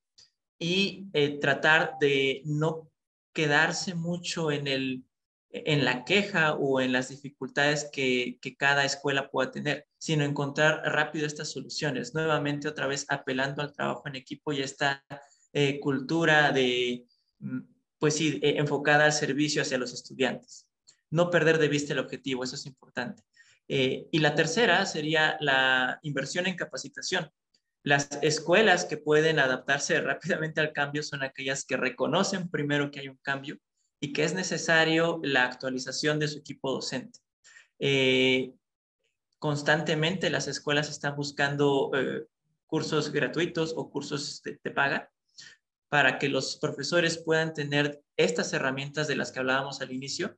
y 0.58 1.10
tratar 1.40 1.96
de 2.00 2.42
no 2.44 2.90
quedarse 3.32 3.94
mucho 3.94 4.52
en, 4.52 4.68
el, 4.68 5.04
en 5.50 5.84
la 5.84 6.04
queja 6.04 6.54
o 6.54 6.80
en 6.80 6.92
las 6.92 7.08
dificultades 7.08 7.90
que, 7.92 8.38
que 8.40 8.56
cada 8.56 8.84
escuela 8.84 9.30
pueda 9.30 9.50
tener, 9.50 9.86
sino 9.98 10.24
encontrar 10.24 10.80
rápido 10.84 11.26
estas 11.26 11.50
soluciones. 11.50 12.14
Nuevamente, 12.14 12.68
otra 12.68 12.86
vez 12.86 13.04
apelando 13.08 13.62
al 13.62 13.72
trabajo 13.72 14.04
en 14.06 14.16
equipo 14.16 14.52
y 14.52 14.62
esta 14.62 15.04
cultura 15.80 16.52
de, 16.52 17.04
mm, 17.40 17.60
pues 17.98 18.14
sí, 18.14 18.40
enfocada 18.42 19.06
al 19.06 19.12
servicio 19.12 19.62
hacia 19.62 19.78
los 19.78 19.92
estudiantes 19.92 20.66
no 21.14 21.30
perder 21.30 21.58
de 21.58 21.68
vista 21.68 21.92
el 21.92 22.00
objetivo, 22.00 22.42
eso 22.42 22.56
es 22.56 22.66
importante. 22.66 23.22
Eh, 23.68 24.08
y 24.10 24.18
la 24.18 24.34
tercera 24.34 24.84
sería 24.84 25.36
la 25.40 26.00
inversión 26.02 26.48
en 26.48 26.56
capacitación. 26.56 27.30
Las 27.84 28.18
escuelas 28.20 28.84
que 28.84 28.96
pueden 28.96 29.38
adaptarse 29.38 30.00
rápidamente 30.00 30.60
al 30.60 30.72
cambio 30.72 31.04
son 31.04 31.22
aquellas 31.22 31.64
que 31.64 31.76
reconocen 31.76 32.50
primero 32.50 32.90
que 32.90 32.98
hay 32.98 33.08
un 33.08 33.18
cambio 33.22 33.58
y 34.00 34.12
que 34.12 34.24
es 34.24 34.34
necesario 34.34 35.20
la 35.22 35.44
actualización 35.44 36.18
de 36.18 36.26
su 36.26 36.38
equipo 36.38 36.72
docente. 36.72 37.20
Eh, 37.78 38.52
constantemente 39.38 40.30
las 40.30 40.48
escuelas 40.48 40.90
están 40.90 41.14
buscando 41.14 41.92
eh, 41.94 42.26
cursos 42.66 43.12
gratuitos 43.12 43.72
o 43.76 43.88
cursos 43.88 44.42
de, 44.42 44.58
de 44.64 44.70
paga 44.72 45.12
para 45.88 46.18
que 46.18 46.28
los 46.28 46.56
profesores 46.56 47.18
puedan 47.18 47.54
tener 47.54 48.02
estas 48.16 48.52
herramientas 48.52 49.06
de 49.06 49.14
las 49.14 49.30
que 49.30 49.38
hablábamos 49.38 49.80
al 49.80 49.92
inicio 49.92 50.36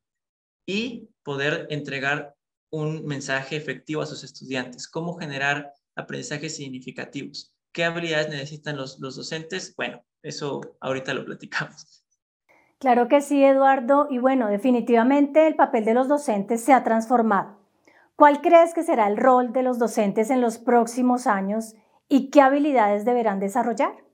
y 0.67 1.09
poder 1.23 1.67
entregar 1.71 2.35
un 2.71 3.07
mensaje 3.07 3.57
efectivo 3.57 4.03
a 4.03 4.07
sus 4.07 4.25
estudiantes. 4.25 4.89
¿Cómo 4.89 5.17
generar 5.17 5.73
aprendizajes 5.95 6.57
significativos? 6.57 7.55
¿Qué 7.73 7.85
habilidades 7.85 8.29
necesitan 8.29 8.77
los, 8.77 8.99
los 9.01 9.17
docentes? 9.17 9.75
Bueno, 9.77 10.03
eso 10.23 10.61
ahorita 10.81 11.15
lo 11.15 11.25
platicamos. 11.25 12.05
Claro 12.79 13.09
que 13.09 13.21
sí, 13.21 13.43
Eduardo. 13.43 14.07
Y 14.11 14.19
bueno, 14.19 14.49
definitivamente 14.49 15.47
el 15.47 15.55
papel 15.55 15.85
de 15.85 15.95
los 15.95 16.09
docentes 16.09 16.63
se 16.63 16.73
ha 16.73 16.85
transformado. 16.85 17.59
¿Cuál 18.17 18.41
crees 18.41 18.75
que 18.75 18.83
será 18.83 19.09
el 19.09 19.17
rol 19.17 19.53
de 19.53 19.63
los 19.63 19.79
docentes 19.79 20.31
en 20.31 20.41
los 20.41 20.59
próximos 20.59 21.27
años 21.27 21.75
y 22.09 22.31
qué 22.31 22.41
habilidades 22.41 23.05
deberán 23.05 23.41
desarrollar? 23.41 24.06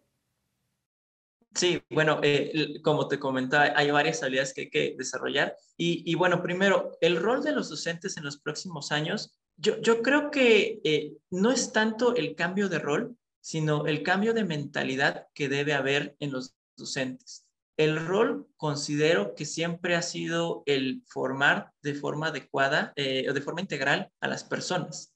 Sí, 1.54 1.82
bueno, 1.90 2.20
eh, 2.22 2.80
como 2.82 3.08
te 3.08 3.18
comentaba, 3.18 3.72
hay 3.76 3.90
varias 3.90 4.22
habilidades 4.22 4.54
que 4.54 4.62
hay 4.62 4.70
que 4.70 4.94
desarrollar. 4.96 5.56
Y, 5.76 6.14
bueno, 6.14 6.42
primero, 6.42 6.96
el 7.00 7.16
rol 7.16 7.42
de 7.42 7.52
los 7.52 7.68
docentes 7.68 8.16
en 8.16 8.24
los 8.24 8.38
próximos 8.38 8.92
años, 8.92 9.38
yo, 9.56 9.78
yo 9.80 10.00
creo 10.02 10.30
que 10.30 10.80
eh, 10.84 11.12
no 11.30 11.50
es 11.50 11.72
tanto 11.72 12.14
el 12.14 12.34
cambio 12.36 12.68
de 12.68 12.78
rol, 12.78 13.16
sino 13.40 13.86
el 13.86 14.02
cambio 14.02 14.32
de 14.32 14.44
mentalidad 14.44 15.26
que 15.34 15.48
debe 15.48 15.74
haber 15.74 16.16
en 16.20 16.32
los 16.32 16.54
docentes. 16.76 17.46
El 17.76 18.06
rol 18.06 18.48
considero 18.56 19.34
que 19.34 19.44
siempre 19.44 19.96
ha 19.96 20.02
sido 20.02 20.62
el 20.66 21.02
formar 21.06 21.72
de 21.82 21.94
forma 21.94 22.28
adecuada 22.28 22.92
eh, 22.96 23.26
o 23.28 23.32
de 23.32 23.40
forma 23.40 23.60
integral 23.60 24.10
a 24.20 24.28
las 24.28 24.44
personas. 24.44 25.12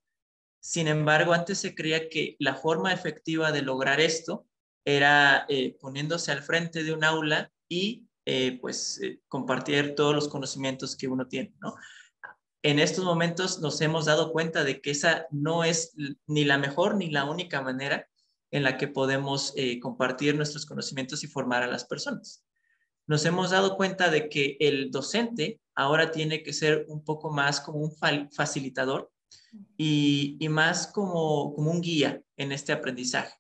Sin 0.61 0.88
embargo, 0.88 1.33
antes 1.33 1.59
se 1.59 1.75
creía 1.75 2.09
que 2.09 2.37
la 2.40 2.57
forma 2.57 2.93
efectiva 2.93 3.52
de 3.52 3.62
lograr 3.62 4.00
esto 4.00 4.47
era 4.87 5.47
eh, 5.49 5.76
poniéndose 5.81 6.31
al 6.31 6.43
frente 6.43 6.85
de 6.85 6.93
un 6.93 7.02
aula 7.05 7.52
y 7.69 8.07
eh, 8.25 8.57
pues 8.61 9.00
eh, 9.02 9.21
compartir 9.26 9.97
todos 9.97 10.14
los 10.14 10.28
conocimientos 10.28 10.97
que 10.97 11.09
uno 11.09 11.26
tiene, 11.26 11.52
¿no? 11.61 11.75
En 12.62 12.78
estos 12.78 13.05
momentos 13.05 13.61
nos 13.61 13.81
hemos 13.81 14.07
dado 14.07 14.33
cuenta 14.33 14.64
de 14.64 14.81
que 14.81 14.93
esa 14.93 15.26
no 15.31 15.64
es 15.64 15.93
ni 16.26 16.45
la 16.45 16.59
mejor 16.59 16.97
ni 16.97 17.11
la 17.11 17.25
única 17.25 17.61
manera 17.62 18.09
en 18.50 18.62
la 18.62 18.76
que 18.76 18.88
podemos 18.88 19.55
compartir 19.81 20.35
nuestros 20.35 20.66
conocimientos 20.66 21.23
y 21.23 21.28
formar 21.28 21.62
a 21.62 21.69
las 21.69 21.85
personas. 21.85 22.45
Nos 23.07 23.25
hemos 23.25 23.50
dado 23.50 23.76
cuenta 23.76 24.11
de 24.11 24.28
que 24.28 24.57
el 24.59 24.90
docente 24.90 25.61
ahora 25.76 26.11
tiene 26.11 26.43
que 26.43 26.52
ser 26.52 26.87
un 26.88 27.05
poco 27.05 27.31
más 27.31 27.61
como 27.61 27.78
un 27.78 27.93
facilitador 28.33 29.12
y, 29.76 30.37
y 30.40 30.49
más 30.49 30.88
como, 30.88 31.55
como 31.55 31.71
un 31.71 31.81
guía 31.81 32.21
en 32.37 32.50
este 32.50 32.73
aprendizaje. 32.73 33.35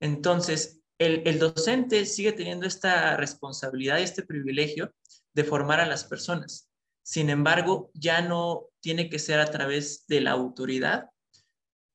Entonces, 0.00 0.80
el, 0.98 1.38
docente 1.38 2.06
sigue 2.06 2.32
teniendo 2.32 2.66
esta 2.66 3.16
responsabilidad 3.16 3.98
y 3.98 4.02
este 4.02 4.22
privilegio 4.22 4.94
de 5.34 5.44
formar 5.44 5.80
a 5.80 5.86
las 5.86 6.04
personas. 6.04 6.70
Sin 7.02 7.30
embargo, 7.30 7.90
ya 7.94 8.22
no 8.22 8.68
tiene 8.80 9.08
que 9.10 9.18
ser 9.18 9.38
a 9.38 9.50
través 9.50 10.06
de 10.06 10.20
la 10.22 10.32
autoridad 10.32 11.10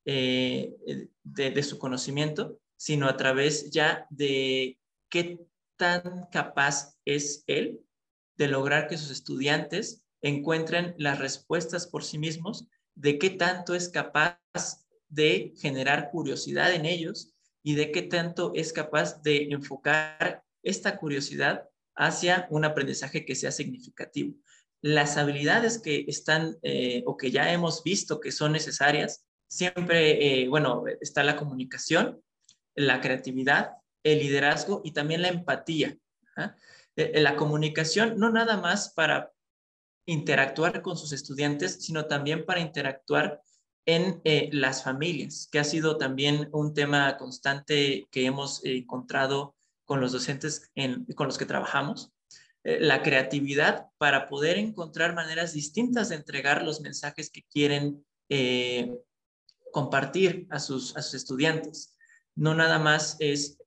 eh, 0.06 0.76
de, 1.24 1.64
su 1.64 1.80
conocimiento, 1.80 2.60
sino 2.78 3.08
a 3.08 3.18
través 3.18 3.72
ya 3.72 4.06
de 4.10 4.80
qué 5.10 5.40
tan 5.78 6.28
capaz 6.32 6.96
es 7.06 7.44
él 7.48 7.82
de 8.38 8.48
lograr 8.48 8.88
que 8.88 8.98
sus 8.98 9.12
estudiantes 9.12 10.04
encuentren 10.22 10.96
las 10.98 11.20
respuestas 11.20 11.88
por 11.88 12.04
sí 12.04 12.18
mismos 12.18 12.68
de 12.96 13.18
qué 13.18 13.32
tanto 13.32 13.74
es 13.74 13.90
capaz 13.90 14.40
de 15.10 15.54
generar 15.58 16.12
curiosidad 16.12 16.74
en 16.74 16.86
ellos 16.86 17.31
y 17.64 17.76
de 17.76 17.92
qué 17.92 18.02
tanto 18.02 18.52
es 18.56 18.74
capaz 18.74 19.22
de 19.22 19.50
enfocar 19.52 20.44
esta 20.64 20.98
curiosidad 20.98 21.70
hacia 21.96 22.48
un 22.50 22.66
aprendizaje 22.66 23.26
que 23.26 23.36
sea 23.36 23.52
significativo. 23.52 24.36
Las 24.82 25.18
habilidades 25.18 25.80
que 25.80 26.06
están 26.08 26.58
eh, 26.64 27.04
o 27.06 27.18
que 27.18 27.30
ya 27.32 27.52
hemos 27.54 27.84
visto 27.84 28.20
que 28.20 28.32
son 28.32 28.52
necesarias, 28.52 29.26
siempre, 29.48 30.44
eh, 30.44 30.48
bueno, 30.48 30.86
está 31.02 31.24
la 31.24 31.36
comunicación, 31.36 32.22
la 32.76 33.02
creatividad, 33.02 33.74
el 34.04 34.20
liderazgo 34.20 34.82
y 34.84 34.94
también 34.94 35.22
la 35.22 35.28
empatía. 35.28 35.98
¿ah? 36.38 36.56
Eh, 36.96 37.22
la 37.22 37.36
comunicación 37.36 38.18
no 38.18 38.32
nada 38.32 38.58
más 38.58 38.94
para 38.94 39.32
interactuar 40.06 40.82
con 40.82 40.98
sus 40.98 41.12
estudiantes, 41.12 41.84
sino 41.86 42.06
también 42.06 42.46
para 42.46 42.60
interactuar 42.60 43.42
en 43.86 44.22
eh, 44.24 44.50
las 44.52 44.84
familias, 44.84 45.48
que 45.52 45.60
ha 45.60 45.64
sido 45.64 45.98
también 45.98 46.50
un 46.52 46.74
tema 46.74 47.18
constante 47.18 48.08
que 48.12 48.26
hemos 48.26 48.64
encontrado 48.64 49.56
con 49.86 50.00
los 50.00 50.12
docentes 50.12 50.72
con 51.16 51.28
los 51.28 51.38
que 51.38 51.46
trabajamos. 51.46 52.12
Eh, 52.64 52.80
la 52.80 53.02
creatividad 53.02 53.88
para 53.98 54.28
poder 54.28 54.58
encontrar 54.58 55.16
maneras 55.16 55.54
distintas 55.54 56.10
de 56.10 56.16
entregar 56.16 56.64
los 56.64 56.82
mensajes 56.82 57.30
que 57.32 57.44
quieren 57.44 58.06
eh, 58.30 58.96
compartir 59.72 60.48
a 60.52 60.60
sus, 60.60 60.96
a 60.96 61.02
sus 61.02 61.16
estudiantes. 61.16 61.98
No 62.36 62.54
nada 62.54 62.80
más 62.80 63.18
es, 63.20 63.58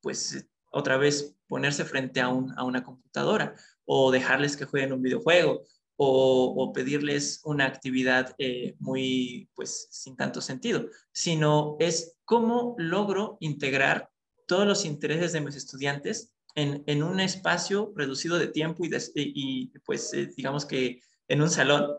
pues, 0.00 0.46
otra 0.70 0.96
vez 0.96 1.34
ponerse 1.48 1.84
frente 1.84 2.20
a, 2.20 2.26
a 2.26 2.64
una 2.64 2.84
computadora 2.84 3.54
o 3.84 4.12
dejarles 4.12 4.56
que 4.56 4.64
jueguen 4.66 4.92
un 4.92 5.02
videojuego 5.02 5.64
o, 6.04 6.72
pedirles 6.72 7.40
una 7.44 7.66
actividad 7.66 8.34
eh, 8.38 8.74
muy, 8.78 9.48
pues, 9.54 9.88
sin 9.90 10.16
tanto 10.16 10.40
sentido, 10.40 10.86
sino 11.12 11.76
es 11.78 12.16
cómo 12.24 12.74
logro 12.78 13.36
integrar 13.40 14.10
todos 14.46 14.66
los 14.66 14.84
intereses 14.84 15.32
de 15.32 15.40
mis 15.40 15.56
estudiantes 15.56 16.32
en, 16.54 16.82
en 16.86 17.02
un 17.02 17.20
espacio 17.20 17.92
reducido 17.96 18.38
de 18.38 18.48
tiempo 18.48 18.84
y, 18.84 18.90
y 19.14 19.66
pues, 19.84 20.12
eh, 20.12 20.30
digamos 20.36 20.66
que 20.66 21.00
en 21.28 21.42
un 21.42 21.50
salón, 21.50 21.90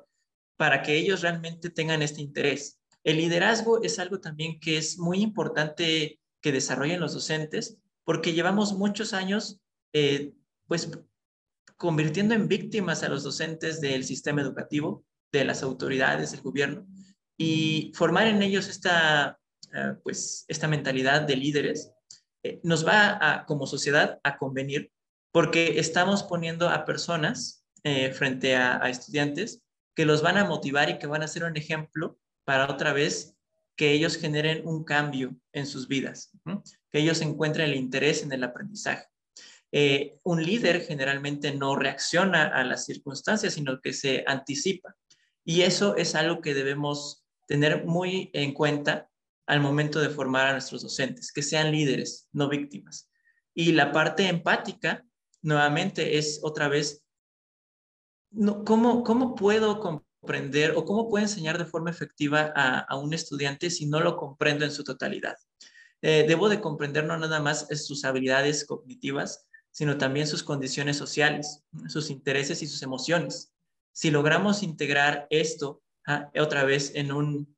para 0.58 0.82
que 0.82 0.96
ellos 0.96 1.22
realmente 1.22 1.70
tengan 1.70 2.02
este 2.02 2.22
interés. 2.22 2.80
El 3.04 3.18
liderazgo 3.18 3.82
es 3.84 4.00
algo 4.00 4.20
también 4.20 4.60
que 4.60 4.78
es 4.78 4.98
muy 4.98 5.22
importante 5.22 6.20
que 6.42 6.52
desarrollen 6.52 7.00
los 7.00 7.14
docentes, 7.14 7.78
porque 8.04 8.34
llevamos 8.34 8.74
muchos 8.74 9.14
años, 9.14 9.60
eh, 9.94 10.34
pues, 10.68 10.90
convirtiendo 11.84 12.34
en 12.34 12.48
víctimas 12.48 13.04
a 13.04 13.10
los 13.10 13.24
docentes 13.24 13.82
del 13.82 14.06
sistema 14.06 14.40
educativo, 14.42 15.04
de 15.34 15.44
las 15.44 15.64
autoridades, 15.64 16.32
del 16.32 16.40
gobierno, 16.40 16.88
y 17.38 17.92
formar 17.94 18.28
en 18.28 18.42
ellos 18.42 18.70
esta, 18.70 19.38
eh, 19.74 19.96
pues, 20.02 20.46
esta 20.48 20.70
mentalidad 20.70 21.24
de 21.24 21.36
líderes 21.36 21.92
eh, 22.42 22.62
nos 22.64 22.88
va 22.88 23.20
a, 23.20 23.46
como 23.46 23.68
sociedad 23.68 24.18
a 24.24 24.38
convenir 24.38 24.94
porque 25.34 25.78
estamos 25.78 26.24
poniendo 26.24 26.70
a 26.70 26.86
personas 26.86 27.66
eh, 27.84 28.14
frente 28.14 28.56
a, 28.56 28.78
estudiantes 28.90 29.62
que 29.94 30.06
los 30.06 30.22
van 30.22 30.38
a 30.38 30.46
motivar 30.46 30.90
y 30.90 31.00
que 31.00 31.08
van 31.08 31.22
a 31.22 31.28
ser 31.28 31.44
un 31.44 31.58
ejemplo 31.58 32.18
para 32.46 32.72
otra 32.72 32.94
vez 32.94 33.36
que 33.76 33.92
ellos 33.92 34.16
generen 34.16 34.66
un 34.66 34.86
cambio 34.86 35.36
en 35.52 35.68
sus 35.68 35.90
vidas, 35.90 36.32
que 36.92 37.00
ellos 37.00 37.20
encuentren 37.20 37.72
el 37.72 37.76
interés 37.76 38.24
en 38.24 38.32
el 38.32 38.46
aprendizaje. 38.46 39.06
Eh, 39.76 40.20
un 40.22 40.44
líder 40.44 40.86
generalmente 40.86 41.52
no 41.52 41.76
reacciona 41.76 42.44
a 42.44 42.64
las 42.64 42.86
circunstancias, 42.86 43.56
sino 43.56 43.82
que 43.82 43.92
se 43.92 44.24
anticipa. 44.28 44.96
Y 45.44 45.64
eso 45.64 45.96
es 45.96 46.14
algo 46.14 46.42
que 46.42 46.54
debemos 46.54 47.26
tener 47.48 47.84
muy 47.84 48.30
en 48.34 48.54
cuenta 48.54 49.10
al 49.48 49.62
momento 49.62 50.00
de 50.00 50.12
formar 50.12 50.46
a 50.46 50.52
nuestros 50.52 50.84
docentes, 50.84 51.32
que 51.32 51.42
sean 51.42 51.72
líderes, 51.72 52.30
no 52.34 52.50
víctimas. 52.50 53.10
Y 53.56 53.72
la 53.72 53.92
parte 53.92 54.28
empática, 54.28 55.04
nuevamente, 55.42 56.20
es 56.20 56.40
otra 56.44 56.68
vez, 56.68 57.04
¿cómo, 58.66 59.04
¿cómo 59.04 59.34
puedo 59.34 59.80
comprender 59.80 60.74
o 60.76 60.86
cómo 60.86 61.10
puedo 61.10 61.26
enseñar 61.26 61.58
de 61.58 61.66
forma 61.66 61.90
efectiva 61.90 62.54
a, 62.56 62.96
un 62.96 63.12
estudiante 63.16 63.72
si 63.72 63.88
no 63.88 64.00
lo 64.02 64.18
comprendo 64.18 64.66
en 64.66 64.72
su 64.72 64.84
totalidad? 64.84 65.36
Eh, 66.04 66.26
debo 66.28 66.48
de 66.48 66.62
comprender 66.62 67.06
no 67.06 67.18
nada 67.18 67.40
más 67.40 67.68
sus 67.84 68.06
habilidades 68.06 68.66
cognitivas, 68.66 69.48
sino 69.74 69.98
también 69.98 70.28
sus 70.28 70.44
condiciones 70.44 70.98
sociales, 70.98 71.64
sus 71.88 72.12
intereses 72.12 72.62
y 72.62 72.68
sus 72.68 72.84
emociones. 72.84 73.52
Si 73.92 74.12
logramos 74.12 74.62
integrar 74.64 75.28
esto 75.32 75.82
ah, 76.08 76.30
otra 76.40 76.64
vez 76.64 76.94
en 76.96 77.12
un, 77.12 77.58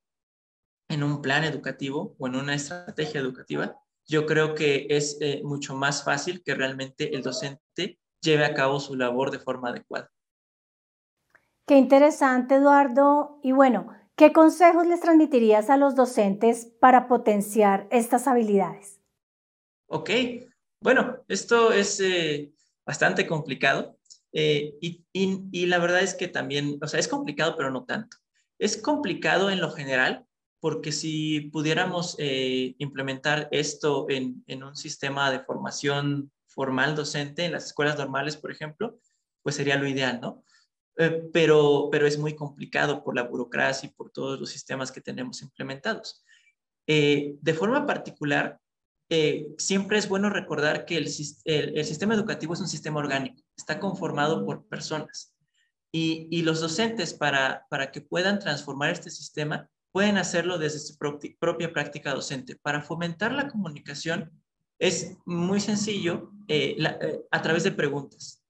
en 0.89 1.03
un 1.03 1.21
plan 1.21 1.43
educativo 1.43 2.15
o 2.17 2.27
en 2.27 2.35
una 2.37 2.55
estrategia 2.55 3.19
educativa, 3.19 3.77
yo 4.07 4.25
creo 4.25 4.55
que 4.55 4.87
es 4.89 5.17
eh, 5.19 5.41
mucho 5.43 5.75
más 5.75 6.03
fácil 6.03 6.41
que 6.41 6.55
realmente 6.55 7.15
el 7.15 7.21
docente 7.21 7.99
lleve 8.21 8.45
a 8.45 8.53
cabo 8.53 8.79
su 8.79 8.95
labor 8.95 9.29
de 9.29 9.39
forma 9.39 9.69
adecuada. 9.69 10.09
Qué 11.67 11.77
interesante, 11.77 12.55
Eduardo. 12.55 13.39
Y 13.43 13.51
bueno, 13.51 13.87
¿qué 14.15 14.31
consejos 14.31 14.87
les 14.87 15.01
transmitirías 15.01 15.69
a 15.69 15.77
los 15.77 15.95
docentes 15.95 16.65
para 16.79 17.07
potenciar 17.07 17.87
estas 17.91 18.27
habilidades? 18.27 19.01
Ok, 19.87 20.09
bueno, 20.79 21.23
esto 21.27 21.71
es 21.71 21.99
eh, 21.99 22.51
bastante 22.85 23.25
complicado 23.27 23.97
eh, 24.31 24.75
y, 24.81 25.65
la 25.65 25.79
verdad 25.79 26.01
es 26.01 26.13
que 26.13 26.27
también, 26.27 26.77
o 26.81 26.87
sea, 26.87 26.99
es 26.99 27.07
complicado, 27.07 27.55
pero 27.57 27.71
no 27.71 27.85
tanto. 27.85 28.17
Es 28.59 28.77
complicado 28.77 29.49
en 29.49 29.61
lo 29.61 29.71
general 29.71 30.25
porque 30.59 30.91
si 30.91 31.41
pudiéramos 31.51 32.15
eh, 32.19 32.75
implementar 32.79 33.47
esto 33.51 34.07
en, 34.09 34.43
un 34.47 34.75
sistema 34.75 35.31
de 35.31 35.39
formación 35.39 36.31
formal 36.47 36.95
docente 36.95 37.45
en 37.45 37.53
las 37.53 37.65
escuelas 37.65 37.97
normales, 37.97 38.37
por 38.37 38.51
ejemplo, 38.51 38.99
pues 39.41 39.55
sería 39.55 39.77
lo 39.77 39.87
ideal, 39.87 40.19
¿no? 40.21 40.43
pero, 41.33 41.89
pero 41.91 42.07
es 42.07 42.17
muy 42.17 42.35
complicado 42.35 43.03
por 43.03 43.15
la 43.15 43.23
burocracia 43.23 43.87
y 43.87 43.93
por 43.93 44.11
todos 44.11 44.39
los 44.39 44.49
sistemas 44.49 44.91
que 44.91 45.01
tenemos 45.01 45.41
implementados. 45.41 46.23
de 46.87 47.53
forma 47.57 47.85
particular, 47.85 48.59
eh, 49.09 49.47
siempre 49.57 49.99
es 49.99 50.09
bueno 50.09 50.29
recordar 50.29 50.85
que 50.85 50.97
el, 50.97 51.09
sistema 51.09 52.15
educativo 52.15 52.53
es 52.53 52.59
un 52.59 52.67
sistema 52.67 52.99
orgánico, 52.99 53.41
está 53.55 53.79
conformado 53.79 54.45
por 54.45 54.67
personas. 54.67 55.33
Y, 55.91 56.41
los 56.41 56.59
docentes, 56.59 57.13
para, 57.13 57.65
que 57.93 58.01
puedan 58.01 58.39
transformar 58.39 58.89
este 58.89 59.09
sistema, 59.09 59.69
pueden 59.93 60.17
hacerlo 60.17 60.57
desde 60.57 60.79
su 60.79 60.97
propia 60.97 61.71
práctica 61.71 62.13
docente. 62.13 62.57
Para 62.61 62.81
fomentar 62.81 63.31
la 63.31 63.47
comunicación 63.47 64.29
es 64.77 65.15
muy 65.25 65.61
sencillo 65.61 66.31
eh, 66.49 66.75
eh, 66.77 67.21
a 67.31 67.41
través 67.41 67.63
de 67.63 67.71
preguntas. 67.71 68.43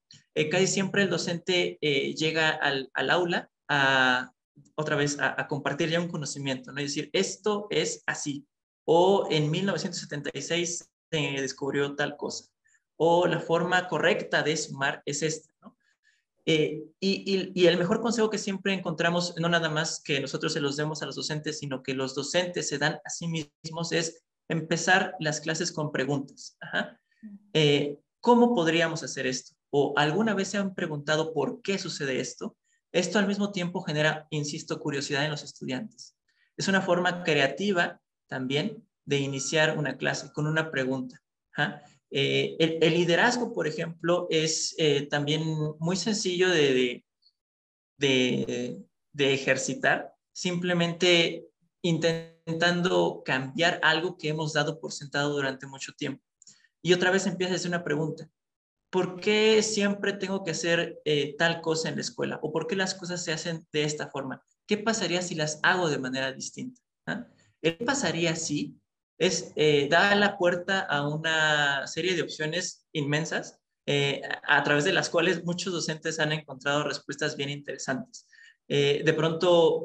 casi 0.50 0.66
siempre 0.66 1.02
el 1.02 1.10
docente 1.10 1.78
llega 1.80 2.50
al, 2.50 2.90
aula 3.10 3.48
a, 3.68 4.32
otra 4.74 4.96
vez, 4.96 5.16
a, 5.20 5.46
compartir 5.46 5.88
ya 5.88 6.00
un 6.00 6.08
conocimiento, 6.08 6.72
¿no? 6.72 6.80
Es 6.80 6.94
decir, 6.94 7.10
esto 7.12 7.68
es 7.70 8.02
así, 8.06 8.44
o 8.86 9.26
en 9.30 9.50
1976 9.50 10.90
se 11.10 11.18
descubrió 11.18 11.94
tal 11.94 12.16
cosa, 12.16 12.46
o 12.96 13.26
la 13.26 13.40
forma 13.40 13.88
correcta 13.88 14.42
de 14.42 14.56
sumar 14.56 15.02
es 15.04 15.22
esta. 15.22 15.50
Eh, 16.48 16.84
y, 17.00 17.66
el 17.66 17.76
mejor 17.76 18.00
consejo 18.00 18.30
que 18.30 18.38
siempre 18.38 18.72
encontramos, 18.72 19.34
no 19.38 19.48
nada 19.48 19.68
más 19.68 20.00
que 20.00 20.20
nosotros 20.20 20.52
se 20.52 20.60
los 20.60 20.76
demos 20.76 21.02
a 21.02 21.06
los 21.06 21.16
docentes, 21.16 21.58
sino 21.58 21.82
que 21.82 21.92
los 21.92 22.14
docentes 22.14 22.68
se 22.68 22.78
dan 22.78 23.00
a 23.04 23.10
sí 23.10 23.26
mismos, 23.26 23.90
es 23.90 24.22
empezar 24.48 25.16
las 25.18 25.40
clases 25.40 25.72
con 25.72 25.90
preguntas. 25.90 26.56
Eh, 27.52 27.98
¿Cómo 28.20 28.54
podríamos 28.54 29.02
hacer 29.02 29.26
esto? 29.26 29.56
¿O 29.70 29.94
alguna 29.96 30.34
vez 30.34 30.48
se 30.48 30.58
han 30.58 30.74
preguntado 30.74 31.34
por 31.34 31.62
qué 31.62 31.78
sucede 31.78 32.20
esto? 32.20 32.56
Esto 32.92 33.18
al 33.18 33.26
mismo 33.26 33.50
tiempo 33.50 33.82
genera, 33.82 34.28
insisto, 34.30 34.78
curiosidad 34.78 35.24
en 35.24 35.32
los 35.32 35.42
estudiantes. 35.42 36.16
Es 36.56 36.68
una 36.68 36.80
forma 36.80 37.24
creativa 37.24 38.00
también 38.28 38.86
de 39.04 39.18
iniciar 39.18 39.78
una 39.78 39.96
clase 39.96 40.32
con 40.32 40.46
una 40.46 40.70
pregunta. 40.70 41.22
Eh, 42.10 42.56
el, 42.58 42.94
liderazgo, 42.94 43.52
por 43.52 43.66
ejemplo, 43.66 44.26
es 44.30 44.74
eh, 44.78 45.06
también 45.06 45.42
muy 45.78 45.96
sencillo 45.96 46.48
de, 46.48 47.04
de, 47.98 48.78
de, 49.12 49.34
ejercitar, 49.34 50.14
simplemente 50.32 51.46
intentando 51.82 53.22
cambiar 53.24 53.80
algo 53.82 54.16
que 54.18 54.28
hemos 54.28 54.52
dado 54.52 54.78
por 54.80 54.92
sentado 54.92 55.32
durante 55.32 55.66
mucho 55.66 55.92
tiempo. 55.92 56.22
Y 56.82 56.92
otra 56.92 57.10
vez 57.10 57.26
empieza 57.26 57.54
a 57.54 57.56
hacer 57.56 57.70
una 57.70 57.84
pregunta. 57.84 58.28
¿Por 58.90 59.20
qué 59.20 59.62
siempre 59.62 60.12
tengo 60.12 60.44
que 60.44 60.52
hacer 60.52 61.00
eh, 61.04 61.34
tal 61.36 61.60
cosa 61.60 61.88
en 61.88 61.96
la 61.96 62.02
escuela? 62.02 62.38
¿O 62.42 62.52
por 62.52 62.66
qué 62.66 62.76
las 62.76 62.94
cosas 62.94 63.22
se 63.22 63.32
hacen 63.32 63.66
de 63.72 63.82
esta 63.82 64.08
forma? 64.08 64.42
¿Qué 64.66 64.78
pasaría 64.78 65.22
si 65.22 65.34
las 65.34 65.58
hago 65.62 65.88
de 65.88 65.98
manera 65.98 66.32
distinta? 66.32 66.80
¿Ah? 67.06 67.26
¿Qué 67.62 67.72
pasaría 67.72 68.36
si 68.36 68.76
es 69.18 69.52
eh, 69.56 69.88
dar 69.88 70.16
la 70.16 70.36
puerta 70.36 70.80
a 70.80 71.08
una 71.08 71.86
serie 71.86 72.14
de 72.14 72.22
opciones 72.22 72.86
inmensas 72.92 73.58
eh, 73.86 74.20
a 74.46 74.62
través 74.62 74.84
de 74.84 74.92
las 74.92 75.08
cuales 75.08 75.44
muchos 75.44 75.72
docentes 75.72 76.18
han 76.18 76.32
encontrado 76.32 76.84
respuestas 76.84 77.36
bien 77.36 77.50
interesantes? 77.50 78.26
eh, 78.68 79.02
de 79.04 79.12
pronto 79.12 79.84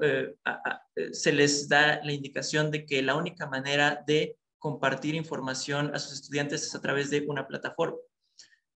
se 1.12 1.31
les 1.31 1.69
da 1.69 2.03
la 2.03 2.13
indicación 2.13 2.71
de 2.71 2.84
que 2.86 3.03
la 3.03 3.15
única 3.15 3.45
manera 3.45 4.03
de 4.07 4.38
compartir 4.62 5.15
información 5.15 5.93
a 5.93 5.99
sus 5.99 6.13
estudiantes 6.13 6.63
es 6.63 6.75
a 6.75 6.81
través 6.81 7.10
de 7.10 7.25
una 7.27 7.47
plataforma. 7.47 7.97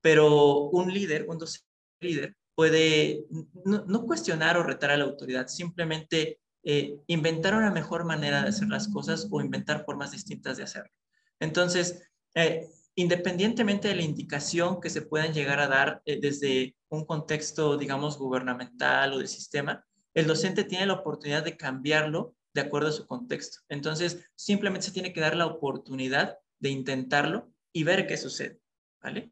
Pero 0.01 0.69
un 0.69 0.91
líder, 0.91 1.25
un 1.29 1.38
docente 1.38 1.67
líder, 1.99 2.36
puede 2.55 3.25
no, 3.65 4.05
cuestionar 4.05 4.58
o 4.58 4.63
retar 4.63 4.91
a 4.91 4.97
la 4.97 5.03
autoridad, 5.03 5.47
simplemente 5.47 6.39
eh, 6.65 6.99
inventar 7.08 7.56
una 7.56 7.71
mejor 7.71 8.06
manera 8.06 8.41
de 8.41 8.49
hacer 8.49 8.67
las 8.67 8.88
cosas 8.88 9.28
o 9.32 9.39
inventar 9.39 9.86
formas 9.86 10.12
distintas 10.12 10.58
de 10.58 10.63
hacerlo. 10.63 10.91
Entonces, 11.39 12.10
eh, 12.34 12.67
independientemente 12.95 13.88
de 13.88 13.95
la 13.95 14.01
indicación 14.01 14.82
que 14.82 14.89
se 14.89 15.04
puedan 15.04 15.34
llegar 15.34 15.60
a 15.60 15.67
dar 15.67 16.01
eh, 16.06 16.19
desde 16.19 16.75
un 16.89 17.06
contexto, 17.06 17.78
digamos, 17.78 18.17
gubernamental 18.17 19.13
o 19.13 19.19
de 19.19 19.28
sistema, 19.28 19.86
el 20.13 20.28
docente 20.28 20.63
tiene 20.63 20.86
la 20.88 20.93
oportunidad 20.93 21.43
de 21.43 21.56
cambiarlo 21.56 22.34
de 22.54 22.62
acuerdo 22.62 22.88
a 22.88 22.93
su 22.93 23.06
contexto. 23.06 23.60
Entonces, 23.69 24.25
simplemente 24.36 24.88
se 24.88 24.93
tiene 24.93 25.13
que 25.13 25.21
dar 25.21 25.36
la 25.36 25.45
oportunidad 25.45 26.38
de 26.60 26.69
intentarlo 26.69 27.51
y 27.73 27.84
ver 27.84 28.08
qué 28.08 28.17
sucede, 28.17 28.60
¿vale? 29.04 29.32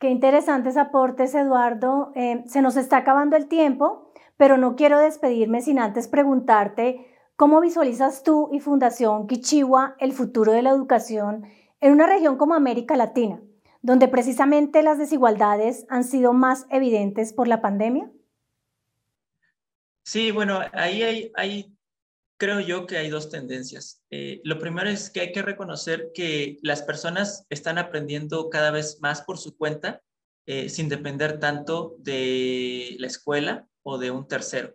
Qué 0.00 0.10
interesantes 0.10 0.76
aportes, 0.76 1.34
Eduardo. 1.34 2.12
Eh, 2.16 2.42
se 2.46 2.60
nos 2.60 2.76
está 2.76 2.98
acabando 2.98 3.36
el 3.36 3.46
tiempo, 3.46 4.12
pero 4.36 4.56
no 4.56 4.76
quiero 4.76 4.98
despedirme 4.98 5.60
sin 5.60 5.78
antes 5.78 6.08
preguntarte 6.08 7.06
cómo 7.36 7.60
visualizas 7.60 8.22
tú 8.22 8.48
y 8.52 8.60
Fundación 8.60 9.26
Kichiwa 9.26 9.96
el 9.98 10.12
futuro 10.12 10.52
de 10.52 10.62
la 10.62 10.70
educación 10.70 11.44
en 11.80 11.92
una 11.92 12.06
región 12.06 12.36
como 12.36 12.54
América 12.54 12.96
Latina, 12.96 13.40
donde 13.82 14.08
precisamente 14.08 14.82
las 14.82 14.98
desigualdades 14.98 15.84
han 15.88 16.04
sido 16.04 16.32
más 16.32 16.66
evidentes 16.70 17.32
por 17.32 17.48
la 17.48 17.60
pandemia. 17.60 18.10
Sí, 20.02 20.30
bueno, 20.30 20.60
ahí 20.72 21.02
hay, 21.02 21.32
hay 21.34 21.76
creo 22.36 22.60
yo 22.60 22.86
que 22.86 22.98
hay 22.98 23.10
dos 23.10 23.30
tendencias. 23.30 24.02
Eh, 24.10 24.40
lo 24.44 24.58
primero 24.58 24.88
es 24.88 25.10
que 25.10 25.20
hay 25.20 25.32
que 25.32 25.42
reconocer 25.42 26.10
que 26.14 26.58
las 26.62 26.82
personas 26.82 27.46
están 27.48 27.78
aprendiendo 27.78 28.50
cada 28.50 28.70
vez 28.70 28.98
más 29.00 29.22
por 29.22 29.38
su 29.38 29.56
cuenta, 29.56 30.02
eh, 30.46 30.68
sin 30.68 30.88
depender 30.88 31.38
tanto 31.38 31.96
de 31.98 32.96
la 32.98 33.06
escuela 33.06 33.66
o 33.84 33.98
de 33.98 34.10
un 34.10 34.26
tercero. 34.26 34.74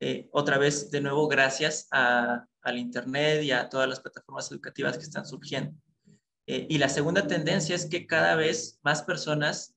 Eh, 0.00 0.28
otra 0.32 0.58
vez, 0.58 0.90
de 0.90 1.00
nuevo, 1.00 1.26
gracias 1.26 1.88
al 1.90 2.78
Internet 2.78 3.42
y 3.42 3.50
a 3.52 3.68
todas 3.68 3.88
las 3.88 4.00
plataformas 4.00 4.52
educativas 4.52 4.98
que 4.98 5.04
están 5.04 5.26
surgiendo. 5.26 5.74
y 6.46 6.78
la 6.78 6.88
segunda 6.88 7.26
tendencia 7.26 7.74
es 7.74 7.86
que 7.86 8.06
cada 8.06 8.34
vez 8.34 8.78
más 8.82 9.02
personas 9.02 9.74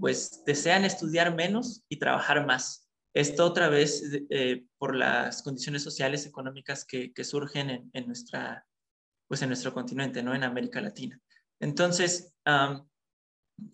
pues 0.00 0.42
desean 0.44 0.84
estudiar 0.84 1.34
menos 1.34 1.82
y 1.88 1.98
trabajar 1.98 2.46
más. 2.46 2.88
Esto 3.18 3.44
otra 3.44 3.68
vez 3.68 4.02
eh, 4.30 4.64
por 4.78 4.94
las 4.94 5.42
condiciones 5.42 5.82
sociales, 5.82 6.24
económicas 6.24 6.84
que, 6.84 7.12
surgen 7.24 7.90
en, 7.92 8.06
nuestra, 8.06 8.64
pues 9.26 9.42
en 9.42 9.48
nuestro 9.48 9.72
continente, 9.74 10.22
¿no? 10.22 10.36
En 10.36 10.44
América 10.44 10.80
Latina. 10.80 11.20
Entonces, 11.58 12.32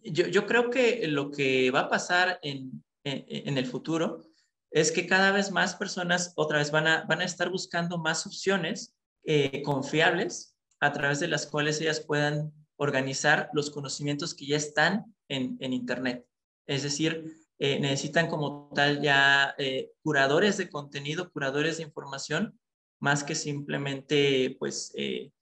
yo, 0.03 0.46
creo 0.46 0.70
que 0.70 1.07
lo 1.09 1.31
que 1.31 1.70
va 1.70 1.81
a 1.81 1.88
pasar 1.90 2.38
en, 2.42 2.83
el 3.04 3.66
futuro 3.66 4.24
es 4.70 4.90
que 4.90 5.06
cada 5.06 5.30
vez 5.30 5.50
más 5.52 5.76
personas 5.76 6.32
otra 6.36 6.58
vez 6.58 6.70
van 6.70 6.86
a, 6.86 7.04
van 7.04 7.20
a 7.20 7.24
estar 7.24 7.50
buscando 7.50 7.98
más 7.98 8.26
opciones 8.26 8.96
eh, 9.24 9.62
confiables 9.62 10.56
a 10.80 10.92
través 10.92 11.20
de 11.20 11.28
las 11.28 11.46
cuales 11.46 11.80
ellas 11.80 12.00
puedan 12.00 12.52
organizar 12.76 13.50
los 13.52 13.70
conocimientos 13.70 14.34
que 14.34 14.46
ya 14.46 14.56
están 14.56 15.14
en, 15.28 15.56
en 15.60 15.72
Internet. 15.72 16.26
Es 16.66 16.82
decir, 16.82 17.44
eh, 17.58 17.78
necesitan 17.78 18.26
como 18.26 18.70
tal 18.74 19.00
ya 19.00 19.54
eh, 19.58 19.92
curadores 20.02 20.56
de 20.56 20.68
contenido, 20.68 21.30
curadores 21.30 21.76
de 21.76 21.84
información, 21.84 22.58
más 23.00 23.22
que 23.22 23.34
simplemente 23.34 24.56
pues 24.58 24.92
eh, 24.96 25.32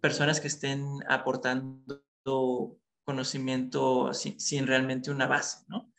personas 0.00 0.40
que 0.40 0.48
estén 0.48 0.84
aportando 1.08 2.02
conocimiento 3.04 4.12
sin, 4.12 4.66
realmente 4.66 5.10
una 5.10 5.26
base, 5.26 5.64
¿no? 5.68 5.90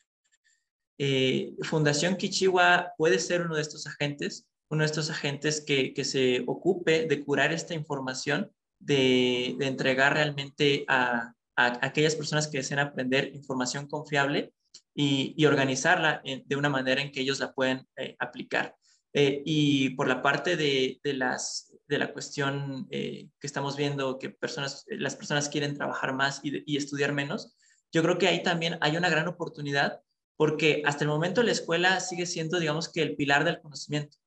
Fundación 1.63 2.17
Kichiwa 2.17 2.93
puede 2.97 3.19
ser 3.19 3.41
uno 3.43 3.55
de 3.55 3.61
estos 3.61 3.87
agentes, 3.87 4.47
uno 4.69 4.81
de 4.81 4.87
estos 4.87 5.09
agentes 5.09 5.61
que, 5.61 5.93
se 6.03 6.43
ocupe 6.45 7.05
de 7.07 7.23
curar 7.23 7.51
esta 7.53 7.73
información, 7.73 8.51
de, 8.79 9.55
entregar 9.61 10.13
realmente 10.13 10.85
a, 10.87 11.33
a, 11.55 11.85
aquellas 11.85 12.15
personas 12.15 12.47
que 12.47 12.57
deseen 12.57 12.79
aprender 12.79 13.31
información 13.33 13.87
confiable 13.87 14.53
y, 14.93 15.45
organizarla 15.45 16.21
de 16.23 16.55
una 16.55 16.69
manera 16.69 17.01
en 17.01 17.11
que 17.11 17.21
ellos 17.21 17.39
la 17.39 17.53
pueden 17.53 17.87
eh, 17.95 18.15
aplicar. 18.19 18.75
Eh, 19.13 19.41
y 19.45 19.91
por 19.91 20.07
la 20.07 20.21
parte 20.21 20.55
de, 20.55 20.99
de, 21.03 21.13
las, 21.13 21.73
de 21.87 21.97
la 21.97 22.13
cuestión 22.13 22.87
eh, 22.91 23.29
que 23.39 23.47
estamos 23.47 23.75
viendo, 23.75 24.19
que 24.19 24.29
personas, 24.29 24.85
las 24.87 25.15
personas 25.15 25.49
quieren 25.49 25.73
trabajar 25.73 26.13
más 26.13 26.41
y, 26.43 26.63
y, 26.71 26.77
estudiar 26.77 27.13
menos, 27.13 27.55
yo 27.91 28.03
creo 28.03 28.17
que 28.17 28.27
ahí 28.27 28.43
también 28.43 28.77
hay 28.81 28.97
una 28.97 29.09
gran 29.09 29.27
oportunidad 29.27 30.01
porque 30.39 30.81
hasta 30.85 31.03
el 31.03 31.09
momento 31.09 31.43
la 31.43 31.51
escuela 31.51 31.99
sigue 31.99 32.25
siendo, 32.25 32.61
digamos 32.61 32.87
que, 32.87 33.01
el 33.01 33.17
pilar 33.17 33.43
del 33.43 33.59
conocimiento, 33.59 34.17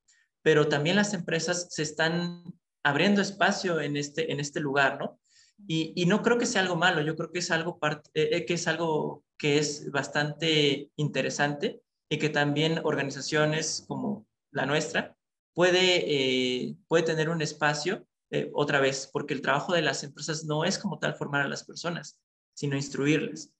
pero 0.43 0.69
también 0.69 0.95
las 0.95 1.15
empresas 1.15 1.69
se 1.71 1.83
están 1.83 2.45
abriendo 2.83 3.23
espacio 3.23 3.81
en 3.81 3.97
este, 3.97 4.31
en 4.31 4.39
este 4.39 4.61
lugar, 4.61 4.99
¿no? 4.99 5.19
Y, 5.67 6.05
no 6.05 6.21
creo 6.21 6.37
que 6.37 6.45
sea 6.45 6.61
algo 6.61 6.77
malo, 6.77 7.01
yo 7.01 7.17
creo 7.17 7.33
que 7.33 7.39
es 7.39 7.51
algo, 7.51 7.79
parte, 7.79 8.11
que 8.45 8.53
es 8.53 8.69
algo 8.69 9.25
que 9.39 9.57
es 9.57 9.91
bastante 9.91 10.91
interesante 10.97 11.81
y 12.11 12.19
que 12.19 12.29
también 12.29 12.83
organizaciones 12.85 13.83
como 13.89 14.27
la 14.51 14.67
nuestra 14.67 15.17
puede, 15.55 16.05
eh, 16.05 16.77
puede 16.89 17.05
tener 17.05 17.31
un 17.31 17.41
espacio 17.41 18.07
eh, 18.31 18.51
otra 18.53 18.81
vez, 18.81 19.09
porque 19.11 19.33
el 19.33 19.41
trabajo 19.41 19.73
de 19.73 19.81
las 19.81 20.05
empresas 20.05 20.45
no 20.45 20.67
es 20.67 20.77
como 20.77 20.99
tal 20.99 21.15
formar 21.15 21.41
a 21.41 21.49
las 21.49 21.65
personas, 21.65 22.21
sino 22.53 22.77
instruirles. 22.77 23.51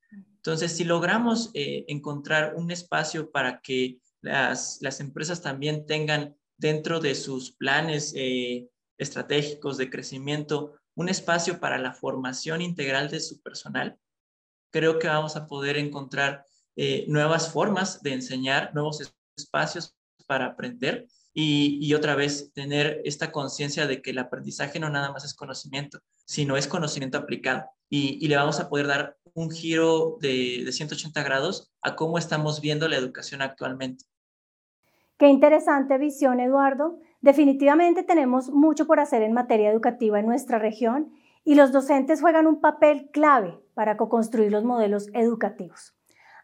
Entonces, 0.45 0.77
si 0.77 0.85
logramos 0.85 1.51
eh, 1.55 1.85
encontrar 1.89 2.55
un 2.57 2.71
espacio 2.71 3.31
para 3.31 3.61
que 3.61 3.99
las, 4.21 4.79
las, 4.81 5.01
empresas 5.01 5.41
también 5.41 5.87
tengan 5.87 6.37
dentro 6.57 7.01
de 7.01 7.15
sus 7.15 7.53
planes 7.53 8.15
estratégicos 8.99 9.77
de 9.79 9.91
crecimiento 9.91 10.75
un 10.95 11.09
espacio 11.09 11.59
para 11.59 11.79
la 11.79 11.93
formación 11.93 12.61
integral 12.61 13.11
de 13.11 13.21
su 13.21 13.41
personal, 13.41 13.99
creo 14.71 14.99
que 14.99 15.09
vamos 15.09 15.37
a 15.37 15.47
poder 15.47 15.77
encontrar 15.77 16.47
eh, 16.77 17.05
nuevas 17.09 17.53
formas 17.53 18.03
de 18.03 18.15
enseñar, 18.15 18.73
nuevos 18.75 19.01
espacios 19.37 19.95
para 20.27 20.47
aprender 20.47 21.07
y, 21.35 21.93
otra 21.95 22.15
vez 22.15 22.53
tener 22.53 23.01
esta 23.05 23.33
conciencia 23.33 23.87
de 23.87 24.03
que 24.03 24.11
el 24.11 24.19
aprendizaje 24.19 24.79
no 24.79 24.91
nada 24.91 25.13
más 25.13 25.25
es 25.25 25.35
conocimiento, 25.35 26.01
sino 26.27 26.57
es 26.57 26.67
conocimiento 26.67 27.19
aplicado. 27.19 27.65
Y, 27.89 28.27
le 28.27 28.37
vamos 28.37 28.61
a 28.61 28.69
poder 28.69 28.87
dar 28.87 29.17
un 29.35 29.51
giro 29.51 30.19
de, 30.21 30.63
de 30.65 30.73
180 30.73 31.23
grados 31.23 31.73
a 31.83 31.97
cómo 31.97 32.19
estamos 32.19 32.61
viendo 32.61 32.89
la 32.89 32.97
educación 32.97 33.43
actualmente. 33.43 34.05
Qué 35.19 35.29
interesante 35.29 35.99
visión, 35.99 36.41
Eduardo. 36.41 36.99
Definitivamente 37.21 38.03
tenemos 38.03 38.51
mucho 38.51 38.87
por 38.87 38.99
hacer 38.99 39.23
en 39.23 39.33
materia 39.33 39.71
educativa 39.71 40.19
en 40.19 40.27
nuestra 40.27 40.59
región 40.59 41.13
y 41.45 41.55
los 41.55 41.73
docentes 41.73 42.21
juegan 42.21 42.47
un 42.47 42.61
papel 42.61 43.11
clave 43.13 43.59
para 43.75 43.97
co-construir 43.97 44.51
los 44.51 44.65
modelos 44.65 45.09
educativos. 45.15 45.95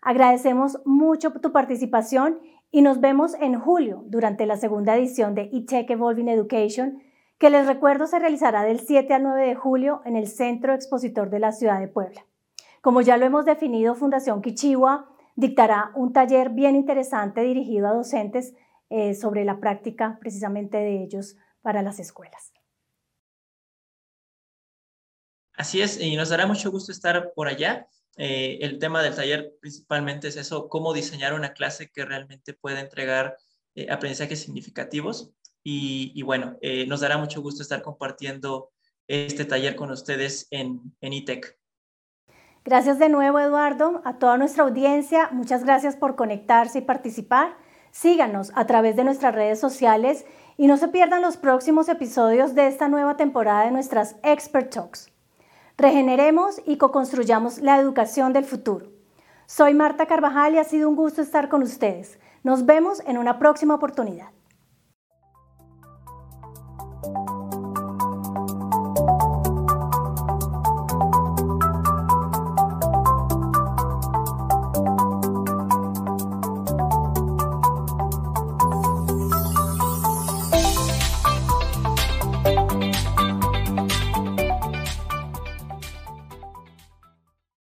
Agradecemos 0.00 0.80
mucho 0.84 1.32
tu 1.32 1.52
participación 1.52 2.38
y 2.70 2.82
nos 2.82 3.00
vemos 3.00 3.34
en 3.40 3.58
julio 3.58 4.04
durante 4.06 4.46
la 4.46 4.56
segunda 4.56 4.96
edición 4.96 5.34
de 5.34 5.50
eTech 5.52 5.90
Evolving 5.90 6.28
Education, 6.28 7.02
que 7.38 7.50
les 7.50 7.66
recuerdo 7.66 8.06
se 8.06 8.18
realizará 8.18 8.62
del 8.62 8.80
7 8.80 9.12
al 9.14 9.22
9 9.22 9.46
de 9.46 9.54
julio 9.54 10.02
en 10.04 10.16
el 10.16 10.28
Centro 10.28 10.74
Expositor 10.74 11.30
de 11.30 11.40
la 11.40 11.52
Ciudad 11.52 11.80
de 11.80 11.88
Puebla. 11.88 12.27
Como 12.88 13.02
ya 13.02 13.18
lo 13.18 13.26
hemos 13.26 13.44
definido, 13.44 13.94
Fundación 13.94 14.40
Kichiwa 14.40 15.14
dictará 15.36 15.92
un 15.94 16.14
taller 16.14 16.48
bien 16.48 16.74
interesante 16.74 17.42
dirigido 17.42 17.86
a 17.86 17.92
docentes 17.92 18.54
eh, 18.88 19.12
sobre 19.12 19.44
la 19.44 19.60
práctica 19.60 20.16
precisamente 20.18 20.78
de 20.78 21.02
ellos 21.02 21.36
para 21.60 21.82
las 21.82 21.98
escuelas. 21.98 22.54
Así 25.52 25.82
es, 25.82 26.00
y 26.00 26.16
nos 26.16 26.30
dará 26.30 26.46
mucho 26.46 26.70
gusto 26.70 26.90
estar 26.90 27.34
por 27.34 27.48
allá. 27.48 27.86
Eh, 28.16 28.56
el 28.62 28.78
tema 28.78 29.02
del 29.02 29.14
taller 29.14 29.52
principalmente 29.60 30.28
es 30.28 30.38
eso, 30.38 30.70
cómo 30.70 30.94
diseñar 30.94 31.34
una 31.34 31.52
clase 31.52 31.90
que 31.90 32.06
realmente 32.06 32.54
pueda 32.54 32.80
entregar 32.80 33.36
eh, 33.74 33.88
aprendizajes 33.90 34.40
significativos. 34.40 35.30
Y, 35.62 36.22
bueno, 36.22 36.56
nos 36.86 37.00
dará 37.00 37.18
mucho 37.18 37.42
gusto 37.42 37.60
estar 37.60 37.82
compartiendo 37.82 38.70
este 39.06 39.44
taller 39.44 39.76
con 39.76 39.90
ustedes 39.90 40.46
en, 40.50 40.80
en 41.02 41.12
ITEC. 41.12 41.58
Gracias 42.64 42.98
de 42.98 43.08
nuevo, 43.08 43.38
Eduardo. 43.38 44.02
A 44.04 44.14
toda 44.14 44.36
nuestra 44.36 44.64
audiencia, 44.64 45.28
muchas 45.32 45.64
gracias 45.64 45.96
por 45.96 46.16
conectarse 46.16 46.78
y 46.78 46.82
participar. 46.82 47.56
Síganos 47.90 48.52
a 48.54 48.66
través 48.66 48.96
de 48.96 49.04
nuestras 49.04 49.34
redes 49.34 49.58
sociales 49.58 50.26
y 50.56 50.66
no 50.66 50.76
se 50.76 50.88
pierdan 50.88 51.22
los 51.22 51.36
próximos 51.36 51.88
episodios 51.88 52.54
de 52.54 52.66
esta 52.66 52.88
nueva 52.88 53.16
temporada 53.16 53.64
de 53.64 53.70
nuestras 53.70 54.16
Expert 54.22 54.72
Talks. 54.72 55.10
Regeneremos 55.76 56.60
y 56.66 56.76
co-construyamos 56.76 57.58
la 57.58 57.78
educación 57.78 58.32
del 58.32 58.44
futuro. 58.44 58.86
Soy 59.46 59.72
Marta 59.72 60.06
Carvajal 60.06 60.54
y 60.54 60.58
ha 60.58 60.64
sido 60.64 60.88
un 60.88 60.96
gusto 60.96 61.22
estar 61.22 61.48
con 61.48 61.62
ustedes. 61.62 62.18
Nos 62.42 62.66
vemos 62.66 63.00
en 63.06 63.16
una 63.16 63.38
próxima 63.38 63.76
oportunidad. 63.76 64.28